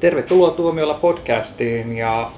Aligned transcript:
Tervetuloa 0.00 0.50
Tuomiolla 0.50 0.94
podcastiin 0.94 1.96
ja 1.96 2.30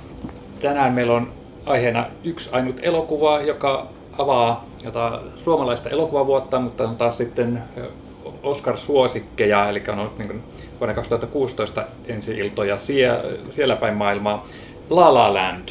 tänään 0.60 0.92
meillä 0.92 1.12
on 1.12 1.32
aiheena 1.66 2.06
yksi 2.24 2.50
ainut 2.52 2.80
elokuva, 2.82 3.40
joka 3.40 3.86
avaa 4.18 4.64
jota 4.84 5.20
suomalaista 5.36 5.90
elokuvavuotta, 5.90 6.60
mutta 6.60 6.88
on 6.88 6.96
taas 6.96 7.18
sitten 7.18 7.62
Oscar-suosikkeja, 8.42 9.68
eli 9.68 9.82
on 9.88 9.98
ollut 9.98 10.18
niin 10.18 10.42
vuonna 10.80 10.94
2016 10.94 11.84
ensi-iltoja 12.06 12.76
siellä, 12.76 13.22
siellä 13.48 13.76
päin 13.76 13.96
maailmaa. 13.96 14.46
La 14.90 15.14
La 15.14 15.34
Land. 15.34 15.68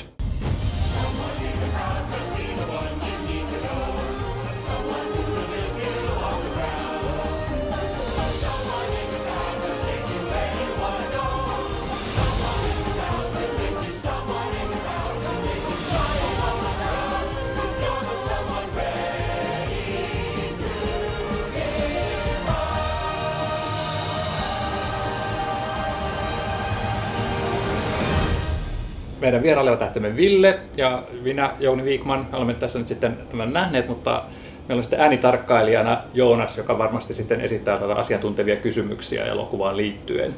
Meidän 29.21 29.43
vieraileva 29.43 29.77
tähtämme 29.77 30.15
Ville 30.15 30.59
ja 30.77 31.03
minä, 31.21 31.53
Jouni 31.59 31.83
Viikman, 31.83 32.27
olemme 32.33 32.53
tässä 32.53 32.79
nyt 32.79 32.87
sitten 32.87 33.17
tämän 33.29 33.53
nähneet, 33.53 33.87
mutta 33.87 34.23
meillä 34.67 34.79
on 34.79 34.83
sitten 34.83 34.99
äänitarkkailijana 34.99 36.01
Joonas, 36.13 36.57
joka 36.57 36.77
varmasti 36.77 37.13
sitten 37.13 37.41
esittää 37.41 37.77
tätä 37.77 37.93
asiantuntevia 37.93 38.55
kysymyksiä 38.55 39.25
elokuvaan 39.25 39.77
liittyen. 39.77 40.35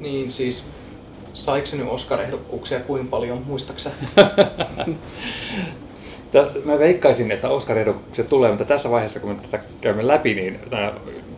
Niin 0.00 0.30
siis, 0.30 0.70
saiko 1.32 1.66
nyt 1.78 1.88
Oscar-ehdokkuuksia 1.88 2.80
kuin 2.80 3.08
paljon, 3.08 3.42
muistaksä? 3.46 3.90
Mä 6.64 6.78
veikkaisin, 6.78 7.30
että 7.30 7.48
Oscar-ehdokkuukset 7.48 8.28
tulee, 8.28 8.50
mutta 8.50 8.64
tässä 8.64 8.90
vaiheessa 8.90 9.20
kun 9.20 9.30
me 9.30 9.36
tätä 9.42 9.64
käymme 9.80 10.06
läpi, 10.06 10.34
niin 10.34 10.60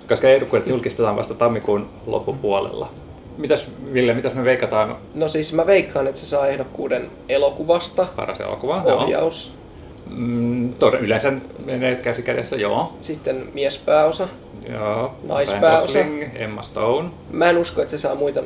koska 0.08 0.28
ehdokkuudet 0.28 0.68
julkistetaan 0.68 1.16
vasta 1.16 1.34
tammikuun 1.34 1.90
loppupuolella, 2.06 2.90
Mitäs 3.38 3.70
Ville, 3.92 4.14
mitäs 4.14 4.34
me 4.34 4.44
veikataan? 4.44 4.96
No 5.14 5.28
siis 5.28 5.52
mä 5.52 5.66
veikkaan, 5.66 6.06
että 6.06 6.20
se 6.20 6.26
saa 6.26 6.46
ehdokkuuden 6.46 7.10
elokuvasta. 7.28 8.06
Paras 8.16 8.40
elokuva, 8.40 8.82
Ohjaus. 8.82 9.54
Mm, 10.10 10.72
todella, 10.72 11.04
yleensä 11.04 11.32
menee 11.64 11.94
käsi 11.94 12.22
kädessä, 12.22 12.56
joo. 12.56 12.92
Sitten 13.02 13.48
miespääosa. 13.54 14.28
Joo. 14.72 15.14
Naispääosa. 15.24 15.98
Emma 16.34 16.62
Stone. 16.62 17.08
Mä 17.30 17.50
en 17.50 17.58
usko, 17.58 17.82
että 17.82 17.90
se 17.90 17.98
saa 17.98 18.14
muita 18.14 18.42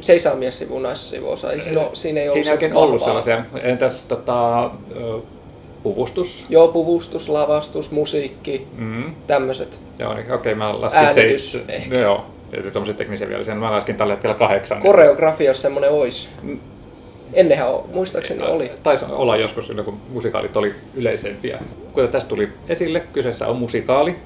se 0.00 0.12
ei 0.12 0.18
saa 0.18 0.34
mies-sivu, 0.34 0.78
naissivu 0.78 1.30
osa. 1.30 1.52
Ei, 1.52 1.60
siinä, 1.60 1.80
siinä 1.92 2.20
ei 2.20 2.28
ollut, 2.28 2.44
siinä 2.44 2.78
ollut 2.78 3.02
sellaisia. 3.02 3.44
Entäs 3.62 4.04
tota, 4.04 4.70
puvustus? 5.82 6.46
Joo, 6.48 6.68
puvustus, 6.68 7.28
lavastus, 7.28 7.90
musiikki, 7.90 8.66
mm-hmm. 8.76 9.14
tämmöiset. 9.26 9.78
Joo, 9.98 10.14
niin 10.14 10.24
okei, 10.24 10.34
okay, 10.34 10.54
mä 10.54 10.80
laskin 10.80 11.04
Äänitys 11.04 11.52
se, 11.52 11.62
ehkä. 11.68 12.00
Joo, 12.00 12.26
tuommoisia 12.50 12.94
teknisiä 12.94 13.28
vielä. 13.28 13.44
Sen 13.44 13.58
mä 13.58 13.72
laskin 13.72 13.96
tällä 13.96 14.12
hetkellä 14.12 14.34
kahdeksan. 14.34 14.80
Koreografia, 14.80 15.50
jos 15.50 15.62
semmoinen 15.62 15.90
olisi. 15.90 16.28
Ennenhän 17.32 17.68
muistaakseni 17.92 18.42
oli. 18.42 18.70
Taisi 18.82 19.04
olla 19.08 19.36
joskus 19.36 19.66
silloin, 19.66 19.84
kun 19.84 20.00
musikaalit 20.12 20.56
oli 20.56 20.74
yleisempiä. 20.94 21.58
Kuten 21.92 22.08
tästä 22.08 22.28
tuli 22.28 22.48
esille, 22.68 23.00
kyseessä 23.00 23.46
on 23.46 23.56
musikaali. 23.56 24.16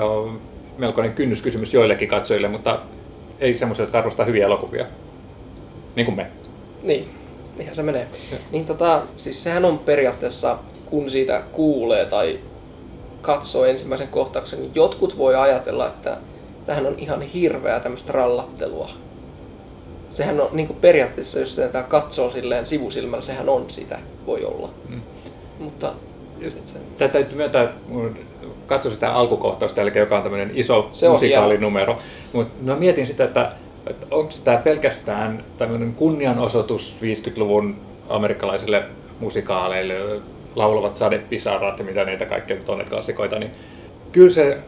On 0.00 0.40
melkoinen 0.78 1.12
kynnyskysymys 1.12 1.74
joillekin 1.74 2.08
katsojille, 2.08 2.48
mutta 2.48 2.80
ei 3.40 3.54
semmoisia, 3.54 3.82
jotka 3.82 3.98
arvostaa 3.98 4.26
hyviä 4.26 4.46
elokuvia. 4.46 4.86
Niin 5.96 6.04
kuin 6.04 6.16
me. 6.16 6.26
Niin, 6.82 7.08
niinhän 7.56 7.76
se 7.76 7.82
menee. 7.82 8.06
Ja. 8.32 8.38
Niin 8.52 8.64
tota, 8.64 9.02
siis 9.16 9.42
sehän 9.42 9.64
on 9.64 9.78
periaatteessa, 9.78 10.58
kun 10.86 11.10
siitä 11.10 11.42
kuulee 11.52 12.06
tai 12.06 12.38
katsoo 13.22 13.64
ensimmäisen 13.64 14.08
kohtauksen, 14.08 14.60
niin 14.60 14.72
jotkut 14.74 15.18
voi 15.18 15.34
ajatella, 15.34 15.86
että 15.86 16.16
tähän 16.64 16.86
on 16.86 16.94
ihan 16.98 17.22
hirveää 17.22 17.80
tämmöistä 17.80 18.12
rallattelua. 18.12 18.90
Sehän 20.10 20.40
on 20.40 20.48
niin 20.52 20.76
periaatteessa, 20.80 21.38
jos 21.38 21.54
sitä 21.54 21.82
katsoo 21.82 22.30
silleen 22.30 22.66
sivusilmällä, 22.66 23.22
sehän 23.22 23.48
on 23.48 23.70
sitä, 23.70 23.98
voi 24.26 24.44
olla. 24.44 24.70
Mm. 24.88 25.00
Mutta 25.58 25.92
Tämä 26.98 27.08
täytyy 27.08 27.36
myöntää, 27.36 27.62
että 27.62 27.76
katso 28.66 28.90
sitä 28.90 29.12
alkukohtausta, 29.12 29.82
eli 29.82 29.98
joka 29.98 30.16
on 30.16 30.22
tämmöinen 30.22 30.50
iso 30.54 30.88
se 30.92 31.08
musikaalinumero. 31.08 31.98
Mutta 32.32 32.64
mä 32.64 32.76
mietin 32.76 33.06
sitä, 33.06 33.24
että, 33.24 33.52
että 33.86 34.06
onko 34.10 34.32
tämä 34.44 34.56
pelkästään 34.56 35.44
tämmöinen 35.58 35.94
kunnianosoitus 35.94 36.96
50-luvun 37.00 37.76
amerikkalaisille 38.08 38.82
musikaaleille, 39.20 40.20
laulavat 40.56 40.96
sadepisarat 40.96 41.78
ja 41.78 41.84
mitä 41.84 42.04
niitä 42.04 42.26
kaikkea 42.26 42.56
nyt 42.56 42.68
on, 42.68 42.84
klassikoita, 42.88 43.38
niin 43.38 43.50
kyllä 44.12 44.30
se 44.30 44.58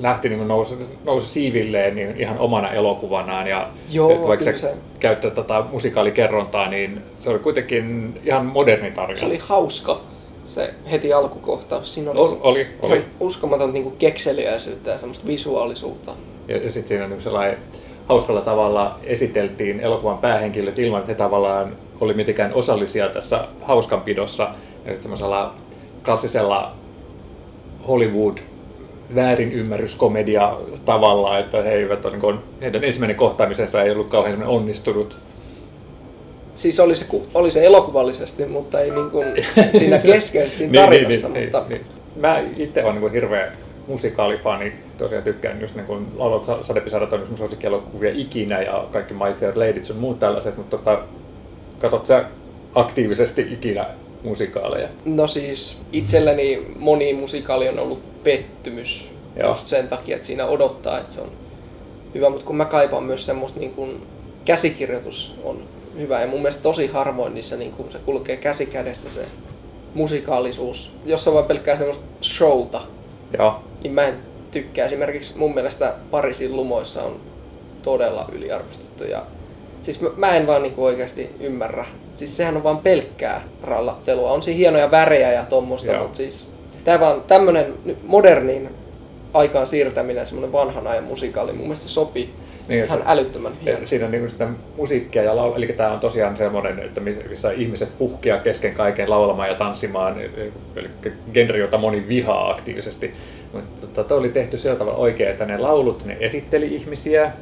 lähti 0.00 0.28
niin 0.28 0.48
nousi, 0.48 0.74
nousi 1.04 1.26
siivilleen 1.26 1.94
niin 1.94 2.20
ihan 2.20 2.38
omana 2.38 2.70
elokuvanaan 2.70 3.46
ja 3.46 3.68
Joo, 3.90 4.28
vaikka 4.28 4.44
se, 4.44 4.58
se 4.58 4.74
käyttää 5.00 5.30
tätä 5.30 5.64
musikaalikerrontaa, 5.72 6.68
niin 6.68 7.02
se 7.18 7.30
oli 7.30 7.38
kuitenkin 7.38 8.14
ihan 8.24 8.46
moderni 8.46 8.90
tarina. 8.90 9.20
Se 9.20 9.26
oli 9.26 9.38
hauska 9.38 10.00
se 10.46 10.74
heti 10.90 11.12
alkukohtaus. 11.12 11.94
Siinä 11.94 12.10
oli, 12.10 12.20
oli, 12.20 12.38
oli, 12.42 12.66
oli. 12.82 13.04
uskomaton 13.20 13.72
niin 13.72 13.82
kuin 13.82 13.96
kekseliäisyyttä 13.96 14.90
ja 14.90 14.98
semmoista 14.98 15.26
visuaalisuutta. 15.26 16.12
Ja, 16.48 16.56
ja 16.56 16.70
sitten 16.70 16.88
siinä 16.88 17.08
niin 17.08 17.20
sellainen 17.20 17.58
hauskalla 18.08 18.40
tavalla 18.40 18.98
esiteltiin 19.02 19.80
elokuvan 19.80 20.18
päähenkilöt 20.18 20.78
ilman, 20.78 21.00
että 21.00 21.12
he 21.12 21.18
tavallaan 21.18 21.76
oli 22.00 22.14
mitenkään 22.14 22.54
osallisia 22.54 23.08
tässä 23.08 23.44
hauskanpidossa. 23.62 24.42
Ja 24.42 24.50
sitten 24.84 25.02
semmoisella 25.02 25.54
klassisella 26.04 26.72
Hollywood 27.88 28.38
väärinymmärryskomedia 29.14 30.56
tavalla, 30.84 31.38
että 31.38 31.62
he 31.62 31.72
eivät 31.72 32.04
ole, 32.04 32.12
niin 32.12 32.20
kuin, 32.20 32.38
heidän 32.60 32.84
ensimmäinen 32.84 33.16
kohtaamisensa 33.16 33.82
ei 33.82 33.90
ollut 33.90 34.08
kauhean 34.08 34.42
onnistunut. 34.42 35.16
Siis 36.54 36.80
oli 36.80 36.96
se, 36.96 37.06
oli 37.34 37.50
se 37.50 37.64
elokuvallisesti, 37.64 38.46
mutta 38.46 38.80
ei 38.80 38.90
niin 38.90 39.10
kuin 39.10 39.26
siinä 39.78 39.98
keskeisesti 39.98 40.58
siinä 40.58 40.86
niin, 40.86 40.90
niin, 40.90 41.02
tarinassa. 41.02 41.28
niin, 41.28 41.44
mutta... 41.44 41.64
niin, 41.68 41.80
niin. 41.80 41.86
Mä 42.16 42.42
itse 42.56 42.84
olen 42.84 43.00
niin 43.00 43.12
hirveä 43.12 43.52
musikaalifani, 43.86 44.72
tosiaan 44.98 45.24
tykkään 45.24 45.60
just 45.60 45.74
niin 45.74 45.86
kuin 45.86 46.06
sadepisarat 46.62 47.12
on 47.12 47.24
mun 47.28 47.38
suosikkielokuvia 47.38 48.10
ikinä 48.14 48.62
ja 48.62 48.84
kaikki 48.92 49.14
My 49.14 49.34
Fair 49.40 49.58
Lady 49.58 49.84
sun 49.84 49.96
muut 49.96 50.18
tällaiset, 50.18 50.56
mutta 50.56 50.76
tota, 50.76 51.02
katsot 51.78 52.06
sä 52.06 52.24
aktiivisesti 52.74 53.48
ikinä 53.50 53.86
musikaaleja? 54.24 54.88
No 55.04 55.26
siis 55.26 55.78
itselleni 55.92 56.66
moni 56.78 57.14
musikaali 57.14 57.68
on 57.68 57.78
ollut 57.78 58.22
pettymys 58.24 59.08
Joo. 59.36 59.48
just 59.48 59.68
sen 59.68 59.88
takia, 59.88 60.16
että 60.16 60.26
siinä 60.26 60.46
odottaa, 60.46 61.00
että 61.00 61.14
se 61.14 61.20
on 61.20 61.32
hyvä, 62.14 62.30
mutta 62.30 62.46
kun 62.46 62.56
mä 62.56 62.64
kaipaan 62.64 63.02
myös 63.04 63.26
semmoista 63.26 63.60
niin 63.60 63.74
kuin 63.74 64.06
käsikirjoitus 64.44 65.34
on 65.44 65.62
hyvä 65.98 66.20
ja 66.20 66.26
mun 66.26 66.40
mielestä 66.42 66.62
tosi 66.62 66.86
harvoin 66.86 67.34
niissä 67.34 67.56
niin 67.56 67.72
kuin 67.72 67.90
se 67.90 67.98
kulkee 67.98 68.36
käsi 68.36 68.66
kädessä 68.66 69.10
se 69.10 69.26
musikaalisuus. 69.94 70.90
Jos 71.04 71.28
on 71.28 71.34
vain 71.34 71.46
pelkkää 71.46 71.76
semmoista 71.76 72.04
showta, 72.22 72.80
Joo. 73.38 73.60
niin 73.82 73.92
mä 73.92 74.02
en 74.02 74.14
tykkää. 74.50 74.86
Esimerkiksi 74.86 75.38
mun 75.38 75.54
mielestä 75.54 75.94
Pariisin 76.10 76.56
lumoissa 76.56 77.02
on 77.02 77.20
todella 77.82 78.28
yliarvostettu 78.32 79.04
ja 79.04 79.26
siis 79.84 80.00
mä, 80.00 80.10
mä 80.16 80.36
en 80.36 80.46
vaan 80.46 80.62
niin 80.62 80.74
kuin 80.74 80.84
oikeasti 80.84 81.30
ymmärrä. 81.40 81.84
Siis 82.14 82.36
sehän 82.36 82.56
on 82.56 82.64
vaan 82.64 82.78
pelkkää 82.78 83.44
rallattelua. 83.62 84.30
On 84.30 84.42
siinä 84.42 84.58
hienoja 84.58 84.90
värejä 84.90 85.32
ja 85.32 85.44
tommosta, 85.44 85.92
Joo. 85.92 86.02
mutta 86.02 86.16
siis 86.16 86.54
Tämä 86.84 87.00
vaan 87.00 87.22
tämmöinen 87.22 87.74
moderniin 88.06 88.70
aikaan 89.34 89.66
siirtäminen, 89.66 90.26
semmoinen 90.26 90.52
vanhan 90.52 90.86
ajan 90.86 91.04
musikaali, 91.04 91.52
mun 91.52 91.62
mielestä 91.62 91.88
se 91.88 91.92
sopii 91.92 92.30
niin, 92.68 92.84
ihan 92.84 92.98
se, 92.98 93.04
älyttömän 93.06 93.52
hieno. 93.64 93.86
Siinä 93.86 94.06
on 94.06 94.12
niin 94.12 94.30
sitä 94.30 94.48
musiikkia 94.76 95.22
ja 95.22 95.36
laulu, 95.36 95.54
eli 95.54 95.66
tämä 95.66 95.92
on 95.92 96.00
tosiaan 96.00 96.36
semmoinen, 96.36 96.78
että 96.78 97.00
missä 97.00 97.50
ihmiset 97.50 97.98
puhkia 97.98 98.38
kesken 98.38 98.74
kaiken 98.74 99.10
laulamaan 99.10 99.48
ja 99.48 99.54
tanssimaan, 99.54 100.20
eli 100.76 100.90
genre, 101.32 101.58
jota 101.58 101.78
moni 101.78 102.08
vihaa 102.08 102.50
aktiivisesti. 102.50 103.12
Mutta 103.54 103.86
tota, 103.86 104.14
oli 104.14 104.28
tehty 104.28 104.58
sillä 104.58 104.76
tavalla 104.76 104.98
oikein, 104.98 105.30
että 105.30 105.44
ne 105.44 105.58
laulut, 105.58 106.04
ne 106.04 106.16
esitteli 106.20 106.74
ihmisiä, 106.74 107.32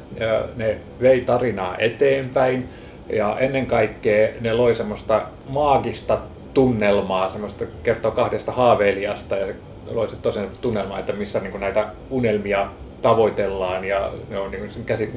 ne 0.55 0.77
vei 1.01 1.21
tarinaa 1.21 1.77
eteenpäin, 1.77 2.69
ja 3.09 3.39
ennen 3.39 3.65
kaikkea 3.65 4.29
ne 4.41 4.53
loi 4.53 4.75
semmoista 4.75 5.21
maagista 5.49 6.17
tunnelmaa, 6.53 7.29
semmoista 7.29 7.65
kertoo 7.83 8.11
kahdesta 8.11 8.51
haaveilijasta 8.51 9.35
ja 9.35 9.53
loi 9.91 10.09
se 10.09 10.15
tosiaan 10.15 10.49
tunnelmaa, 10.61 10.99
että 10.99 11.13
missä 11.13 11.39
niin 11.39 11.59
näitä 11.59 11.87
unelmia 12.09 12.67
tavoitellaan 13.01 13.85
ja 13.85 14.11
ne 14.29 14.39
on 14.39 14.51
niin 14.51 14.85
käsi 14.85 15.09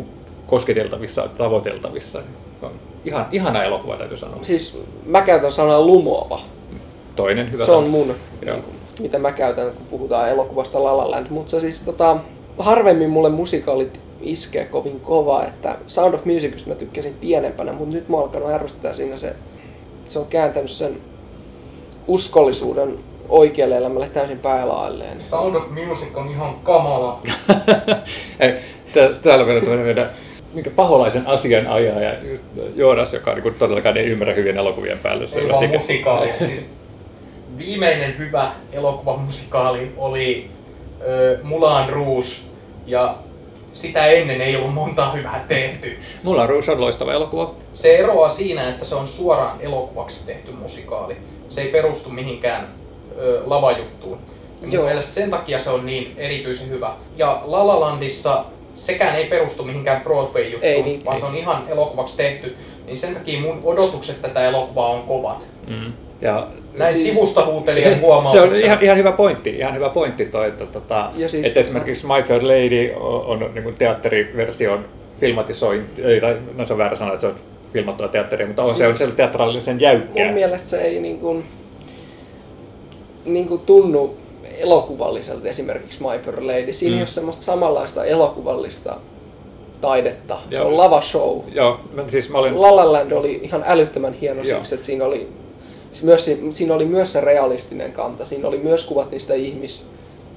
kosketeltavissa, 0.46 1.28
tavoiteltavissa. 1.38 2.22
On 2.62 2.72
ihan, 3.04 3.26
ihana 3.32 3.64
elokuva 3.64 3.96
täytyy 3.96 4.16
sanoa. 4.16 4.38
Siis 4.42 4.82
mä 5.06 5.20
käytän 5.20 5.52
sanaa 5.52 5.81
lumoava. 5.81 6.40
Toinen 7.16 7.52
hyvä 7.52 7.64
Se 7.64 7.72
on 7.72 7.88
mun, 7.88 8.14
niin 8.40 8.62
kuin, 8.62 8.75
mitä 9.00 9.19
mä 9.19 9.32
käytän, 9.32 9.70
kun 9.70 9.87
puhutaan 9.90 10.28
elokuvasta 10.28 10.82
La 10.82 10.96
La 10.96 11.10
Land. 11.10 11.26
Mutta 11.31 11.60
siis 11.60 11.82
tota, 11.82 12.16
harvemmin 12.58 13.10
mulle 13.10 13.28
musikaalit 13.28 14.00
iskee 14.20 14.64
kovin 14.64 15.00
kova, 15.00 15.44
että 15.44 15.76
Sound 15.87 16.14
of 16.14 16.25
Musicista 16.25 16.69
mä 16.69 16.75
tykkäsin 16.75 17.14
pienempänä, 17.20 17.72
mutta 17.72 17.94
nyt 17.94 18.08
mä 18.08 18.19
alkanut 18.19 18.50
ärsyttää 18.50 18.94
siinä 18.94 19.16
se, 19.16 19.37
se 20.08 20.19
on 20.19 20.26
kääntänyt 20.26 20.70
sen 20.70 20.96
uskollisuuden 22.06 22.98
oikealle 23.28 23.76
elämälle 23.76 24.08
täysin 24.08 24.38
päälailleen. 24.38 25.20
Sound 25.20 25.54
of 25.54 25.64
Music 25.70 26.16
on 26.16 26.28
ihan 26.28 26.54
kamala. 26.62 27.20
Täällä 29.22 29.44
meillä 29.44 29.58
on 29.58 29.64
tämmöinen 29.64 29.87
meidän 29.87 30.10
minkä 30.54 30.70
paholaisen 30.70 31.26
asianajaja 31.26 32.12
Joonas, 32.75 33.14
joka 33.14 33.34
niin 33.34 33.54
todellakaan 33.54 33.96
ei 33.96 34.06
ymmärrä 34.06 34.34
hyvien 34.34 34.56
elokuvien 34.56 34.99
päälle. 34.99 35.25
Ei 35.37 35.49
vaan 35.49 35.70
musikaali. 35.70 36.28
Siis 36.38 36.64
viimeinen 37.58 38.18
hyvä 38.18 38.52
elokuvamusikaali 38.72 39.92
oli 39.96 40.50
ö, 41.06 41.38
Mulan 41.42 41.88
Rouge 41.88 42.26
ja 42.86 43.16
sitä 43.72 44.06
ennen 44.06 44.40
ei 44.40 44.56
ollut 44.56 44.74
monta 44.74 45.10
hyvää 45.10 45.44
tehty. 45.48 45.98
Mulla 46.22 46.42
on 46.42 46.48
Rouge 46.48 46.72
on 46.72 46.80
loistava 46.80 47.12
elokuva. 47.12 47.54
Se 47.72 47.96
eroaa 47.96 48.28
siinä, 48.28 48.68
että 48.68 48.84
se 48.84 48.94
on 48.94 49.06
suoraan 49.06 49.60
elokuvaksi 49.60 50.26
tehty 50.26 50.52
musikaali. 50.52 51.16
Se 51.48 51.60
ei 51.60 51.68
perustu 51.68 52.10
mihinkään 52.10 52.68
ö, 53.18 53.42
lavajuttuun. 53.46 54.18
Mun 54.60 54.72
Joo. 54.72 54.84
mielestä 54.84 55.12
sen 55.12 55.30
takia 55.30 55.58
se 55.58 55.70
on 55.70 55.86
niin 55.86 56.14
erityisen 56.16 56.68
hyvä. 56.68 56.92
Ja 57.16 57.42
La 57.44 57.66
La 57.66 57.80
Landissa 57.80 58.44
sekään 58.74 59.16
ei 59.16 59.24
perustu 59.24 59.64
mihinkään 59.64 60.00
Broadway-juttuun, 60.00 60.62
Ei 60.72 60.82
niin, 60.82 61.04
vaan 61.04 61.16
ei. 61.16 61.20
se 61.20 61.26
on 61.26 61.36
ihan 61.36 61.64
elokuvaksi 61.68 62.16
tehty. 62.16 62.56
Niin 62.86 62.96
sen 62.96 63.14
takia 63.14 63.40
mun 63.40 63.60
odotukset 63.64 64.22
tätä 64.22 64.44
elokuvaa 64.48 64.88
on 64.88 65.02
kovat. 65.02 65.46
Mm. 65.66 65.92
Ja 66.20 66.46
Näin 66.76 66.96
Siis- 66.99 67.08
sivusta 67.08 67.44
huutelijan 67.46 67.94
se 67.94 68.00
huomautuksen. 68.00 68.43
on 68.43 68.55
ihan, 68.55 68.78
ihan 68.82 68.96
hyvä 68.99 69.12
pointti, 69.12 69.50
ihan 69.50 69.75
hyvä 69.75 69.88
pointti 69.88 70.25
toi, 70.26 70.49
että, 70.49 70.67
tota, 70.67 71.11
Ja 71.17 71.28
siis- 71.28 71.46
että 71.46 71.61
esimerkiksi 71.61 72.06
My 72.06 72.23
Fair 72.23 72.43
Lady 72.43 72.93
on, 72.96 73.43
on 73.43 73.50
niin 73.55 73.62
kuin 73.62 73.75
teatteriversion 73.75 74.84
filmatisointi, 75.20 76.02
ei, 76.02 76.20
tai 76.20 76.37
no 76.56 76.64
se 76.64 76.73
on 76.73 76.78
väärä 76.78 76.96
sanoa, 76.96 77.14
että 77.14 77.20
se 77.20 77.26
on 77.26 77.34
filmattua 77.73 78.08
teatteria, 78.08 78.46
mutta 78.46 78.62
on, 78.62 78.75
se 78.75 78.87
on 78.87 78.99
se 78.99 79.06
teatraalisen 79.06 79.81
jäykkää. 79.81 80.25
Mun 80.25 80.34
mielestä 80.34 80.69
se 80.70 80.81
ei 80.81 81.00
niin 81.00 81.19
kuin, 81.20 81.44
niin 83.25 83.49
kuin 83.49 83.61
tunnu 83.61 84.17
elokuvalliselta 84.58 85.49
esimerkiksi 85.49 85.99
My 86.02 86.19
Fair 86.19 86.46
Lady. 86.46 86.73
Siinä 86.73 86.93
Mm. 86.93 86.99
ei 86.99 87.02
ole 87.02 87.06
semmoista 87.06 87.43
samanlaista 87.43 88.05
elokuvallista 88.05 88.96
taidetta. 89.81 90.38
Se 90.50 90.56
Joo. 90.56 90.67
on 90.69 90.76
lava 90.76 91.00
show. 91.00 91.40
Joo, 91.52 91.81
mä, 91.94 92.02
siis 92.06 92.31
mä 92.31 92.38
olin... 92.38 92.62
La 92.62 92.76
La 92.76 92.93
Land 92.93 93.12
oli 93.12 93.40
ihan 93.43 93.64
älyttömän 93.67 94.12
hieno 94.12 94.43
Joo. 94.43 94.56
siksi, 94.58 94.75
että 94.75 94.87
siinä 94.87 95.05
oli, 95.05 95.28
myös, 96.02 96.31
siinä 96.50 96.75
oli 96.75 96.84
myös 96.84 97.12
se 97.12 97.20
realistinen 97.20 97.93
kanta. 97.93 98.25
Siinä 98.25 98.48
oli 98.48 98.58
myös 98.58 98.84
kuvattiin 98.84 99.20
sitä 99.20 99.34
ihmis 99.34 99.87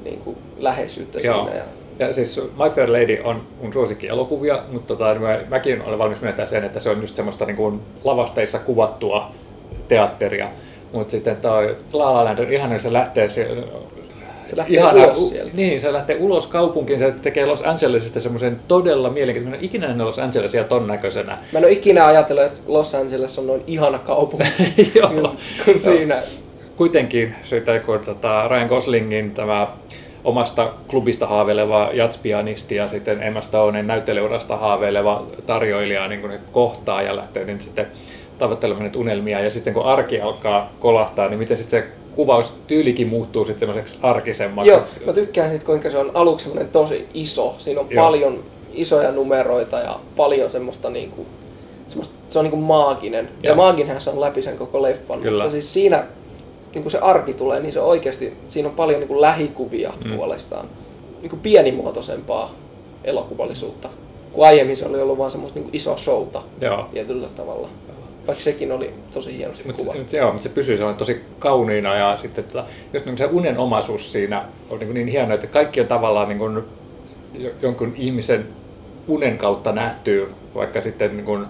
niin 0.04 0.20
kuin, 0.20 0.38
läheisyyttä 0.58 1.20
Joo. 1.20 1.44
siinä. 1.44 1.58
Ja, 1.58 1.64
Ja 2.00 2.14
siis 2.14 2.38
My 2.38 2.70
Fair 2.76 2.92
Lady 2.92 3.18
on 3.24 3.42
mun 3.62 3.74
suosikkielokuvia, 3.74 4.64
mutta 4.72 4.96
tota, 4.96 5.20
mä, 5.20 5.40
mäkin 5.50 5.82
olen 5.82 6.00
valmis 6.00 6.22
myöntämään 6.22 6.48
sen, 6.48 6.64
että 6.64 6.80
se 6.80 6.90
on 6.90 7.02
just 7.02 7.16
semmoista 7.16 7.46
niin 7.46 7.58
kuin 7.58 7.82
lavasteissa 8.04 8.60
kuvattua 8.60 9.32
teatteria. 9.88 10.50
Mutta 10.94 11.12
sitten 11.12 11.38
toi 11.38 11.78
La 11.94 12.14
La 12.14 12.24
Land 12.26 12.40
on 12.40 12.54
ihana, 12.54 12.80
se 12.80 12.94
lähtee 12.94 13.28
se, 14.50 14.58
lähtee 14.58 15.06
ulos 15.06 15.30
sieltä. 15.30 15.52
Niin, 15.56 15.82
se 15.82 15.94
lähtee 15.94 16.18
ulos 16.20 16.48
kaupunkiin, 16.48 17.00
se 17.00 17.14
tekee 17.22 17.46
Los 17.46 17.62
Angelesista 17.62 18.20
semmoisen 18.20 18.60
todella 18.68 19.10
mielenkiintoisen. 19.10 19.52
Mä 19.52 19.56
en 19.56 19.66
ikinä 19.66 19.88
nähnyt 19.88 20.06
Los 20.06 20.20
Angelesia 20.20 20.64
ton 20.64 20.88
näköisenä. 20.88 21.38
Mä 21.52 21.60
en 21.60 21.66
ole 21.66 21.72
ikinä 21.72 22.06
ajatellut, 22.06 22.44
että 22.44 22.62
Los 22.68 22.96
Angeles 22.96 23.40
on 23.40 23.48
noin 23.48 23.64
ihana 23.68 24.00
kaupunki 24.00 24.46
Joo. 24.96 25.10
kun, 25.10 25.32
kun 25.66 25.80
siinä. 25.80 26.24
Kuitenkin 26.76 27.36
sitä, 27.44 27.80
kun 27.80 28.00
tota 28.06 28.48
Ryan 28.48 28.68
Goslingin 28.68 29.32
tämä 29.32 29.68
omasta 30.24 30.74
klubista 30.88 31.28
haaveileva 31.28 31.90
jatspianisti 31.94 32.76
ja 32.76 32.88
sitten 32.88 33.24
Emma 33.24 33.42
Stonen 33.42 33.88
näyttelyurasta 33.88 34.58
haaveileva 34.58 35.26
tarjoilija 35.46 36.08
niin 36.08 36.22
kun 36.22 36.30
ne 36.30 36.40
kohtaa 36.52 37.02
ja 37.02 37.16
lähtee 37.16 37.46
niin 37.46 37.62
sitten 37.62 37.88
tavoittelemaan 38.38 38.84
niitä 38.84 39.00
unelmia. 39.00 39.40
Ja 39.40 39.50
sitten 39.50 39.74
kun 39.74 39.86
arki 39.86 40.22
alkaa 40.22 40.74
kolahtaa, 40.80 41.30
niin 41.30 41.40
miten 41.40 41.58
sitten 41.58 41.82
se 41.82 41.88
kuvaustyylikin 42.20 43.08
muuttuu 43.08 43.46
sitten 43.46 43.60
semmoiseksi 43.60 44.00
arkisemmaksi. 44.02 44.70
Joo, 44.72 44.82
mä 45.06 45.14
tykkään 45.14 45.50
siitä, 45.50 45.66
kuinka 45.66 45.90
se 45.90 45.98
on 45.98 46.12
aluksi 46.14 46.44
semmoinen 46.44 46.72
tosi 46.72 47.08
iso. 47.14 47.56
Siinä 47.58 47.82
on 47.82 47.88
Joo. 47.90 48.04
paljon 48.04 48.44
isoja 48.74 49.12
numeroita 49.12 49.80
ja 49.80 50.00
paljon 50.16 50.50
semmoista 50.50 50.90
niinku, 50.90 51.26
semmoista, 51.88 52.16
se 52.30 52.40
on 52.40 52.46
niinku 52.46 52.58
maaginen. 52.58 53.30
Ja 53.44 53.50
Joo. 53.50 53.56
maaginenhan 53.56 54.02
se 54.02 54.10
on 54.10 54.22
läpi 54.22 54.42
sen 54.42 54.58
koko 54.58 54.82
leffan. 54.82 55.20
Kyllä. 55.22 55.44
Mutta 55.44 55.52
siis 55.52 55.74
siinä, 55.74 56.06
niin 56.74 56.82
kun 56.84 56.92
se 56.92 56.98
arki 56.98 57.34
tulee, 57.34 57.60
niin 57.60 57.74
se 57.74 57.80
oikeasti, 57.82 58.34
siinä 58.50 58.70
on 58.70 58.76
paljon 58.76 59.00
niinku 59.00 59.22
lähikuvia 59.22 59.94
Mm. 60.04 60.10
mm. 60.12 60.18
puolestaan. 60.18 60.66
Niinku 61.22 61.38
pienimuotoisempaa 61.44 62.52
elokuvallisuutta. 63.04 63.90
Kun 64.34 64.46
aiemmin 64.48 64.78
se 64.78 64.86
oli 64.88 65.02
ollut 65.02 65.18
vaan 65.18 65.32
semmoista 65.32 65.60
niinku 65.60 65.70
isoa 65.74 65.98
showta 65.98 66.42
Joo. 66.62 66.86
tietyllä 66.92 67.28
tavalla. 67.36 67.68
Vaikka 68.30 68.44
sekin 68.44 68.72
oli 68.72 68.94
tosi 69.14 69.38
hienosti 69.38 69.64
Mutta 69.68 69.82
kuvattu. 69.82 70.04
se, 70.08 70.18
joo, 70.18 70.32
mutta 70.32 70.44
se 70.44 70.50
pysyy 70.50 70.78
sellainen 70.78 71.00
tosi 71.00 71.22
kauniina 71.40 71.96
ja 71.96 72.18
sitten 72.18 72.44
tota, 72.44 72.66
just 72.94 73.06
niin 73.06 73.18
se 73.18 73.26
unenomaisuus 73.26 74.12
siinä 74.12 74.46
on 74.70 74.80
niin, 74.80 74.94
niin 74.94 75.08
hieno, 75.08 75.34
että 75.34 75.48
kaikki 75.48 75.82
on 75.82 75.88
tavallaan 75.88 76.30
niin 76.30 76.38
kuin 76.38 76.64
jo- 77.34 77.52
jonkun 77.62 77.94
ihmisen 77.98 78.48
unen 79.08 79.38
kautta 79.38 79.72
nähty, 79.72 80.28
vaikka 80.56 80.82
sitten 80.82 81.18
niin 81.18 81.26
kuin 81.26 81.46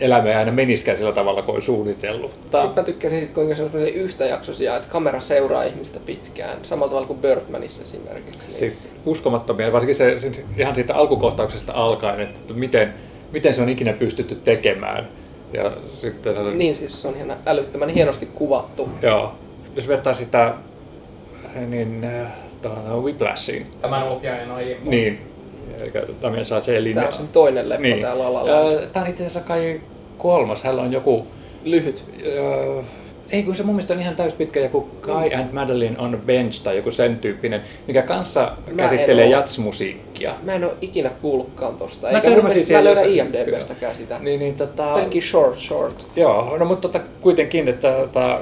elämä 0.00 0.28
ei 0.28 0.34
aina 0.34 0.52
meniskään 0.52 0.96
sillä 0.96 1.12
tavalla 1.12 1.42
kuin 1.42 1.56
on 1.56 1.62
suunnitellut. 1.62 2.30
Sitten 2.30 2.70
mä 2.76 2.82
tykkäsin 2.82 3.20
sit, 3.20 3.30
kuinka 3.30 3.54
se 3.54 3.62
on 3.62 3.70
yhtäjaksoisia, 3.74 4.76
että 4.76 4.88
kamera 4.88 5.20
seuraa 5.20 5.64
ihmistä 5.64 6.00
pitkään. 6.06 6.58
Samalla 6.62 6.90
tavalla 6.90 7.06
kuin 7.06 7.18
Birdmanissa 7.18 7.82
esimerkiksi. 7.82 8.38
Niin. 8.38 8.52
siis 8.52 8.88
uskomattomia, 9.06 9.72
varsinkin 9.72 9.94
se, 9.94 10.20
se, 10.20 10.44
ihan 10.56 10.74
siitä 10.74 10.94
alkukohtauksesta 10.94 11.72
alkaen, 11.72 12.20
että 12.20 12.54
miten, 12.54 12.94
miten 13.32 13.54
se 13.54 13.62
on 13.62 13.68
ikinä 13.68 13.92
pystytty 13.92 14.34
tekemään. 14.34 15.08
Ja 15.52 15.72
sitten 15.88 16.34
se, 16.34 16.40
Niin 16.42 16.74
siis 16.74 17.02
se 17.02 17.08
on 17.08 17.16
ihan 17.16 17.36
älyttömän 17.46 17.88
hienosti 17.88 18.26
kuvattu. 18.34 18.88
Joo. 19.02 19.34
Jos 19.76 19.88
vertaa 19.88 20.14
sitä 20.14 20.54
niin 21.66 22.04
äh, 22.04 22.32
tuohon 22.62 23.04
Whiplashiin, 23.04 23.66
Tämän 23.80 24.02
ohjaajan 24.08 24.50
aiemmin. 24.50 24.90
niin, 24.90 25.20
eikä 25.82 26.02
Damien 26.22 26.44
Chazellein. 26.44 26.94
Tää 26.94 27.06
on 27.06 27.12
sen 27.12 27.28
toinen 27.28 27.68
leffa 27.68 27.82
niin. 27.82 28.00
tää 28.00 28.18
La 28.18 28.32
La 28.32 28.46
Land. 28.46 28.74
Äh, 28.82 28.88
Tää 28.92 29.02
on 29.02 29.08
itse 29.10 29.22
asiassa 29.26 29.48
kai 29.48 29.80
kolmas. 30.18 30.62
Hänellä 30.62 30.82
on 30.82 30.92
joku... 30.92 31.26
Lyhyt. 31.64 32.04
Äh, 32.78 32.84
ei 33.32 33.42
kun 33.42 33.56
se 33.56 33.62
mun 33.62 33.74
mielestä 33.74 33.94
on 33.94 34.00
ihan 34.00 34.16
täyspitkä 34.16 34.60
joku 34.60 34.88
Guy 35.00 35.34
and 35.34 35.52
Madeline 35.52 35.98
on 35.98 36.22
Bench 36.26 36.62
tai 36.62 36.76
joku 36.76 36.90
sen 36.90 37.18
tyyppinen, 37.18 37.60
mikä 37.86 38.02
kanssa 38.02 38.52
en 38.68 38.76
käsittelee 38.76 39.24
oo. 39.24 39.30
jatsmusiikkia. 39.30 40.34
Mä 40.42 40.52
en 40.52 40.64
oo 40.64 40.74
ikinä 40.80 41.10
kuullutkaan 41.22 41.76
tosta. 41.76 42.06
Mä 42.06 42.12
Eikä 42.12 42.30
mun 42.30 42.42
mä 42.42 42.48
jossain- 42.48 43.16
IMDBstäkään 43.16 43.96
sitä. 43.96 44.18
Niin, 44.18 44.40
niin 44.40 44.54
tota... 44.54 44.94
Pelkki 44.94 45.20
short 45.20 45.58
short. 45.58 46.06
Joo, 46.16 46.58
no 46.58 46.64
mutta 46.64 46.88
tota, 46.88 47.04
kuitenkin, 47.20 47.68
että 47.68 47.92
tota, 47.92 48.40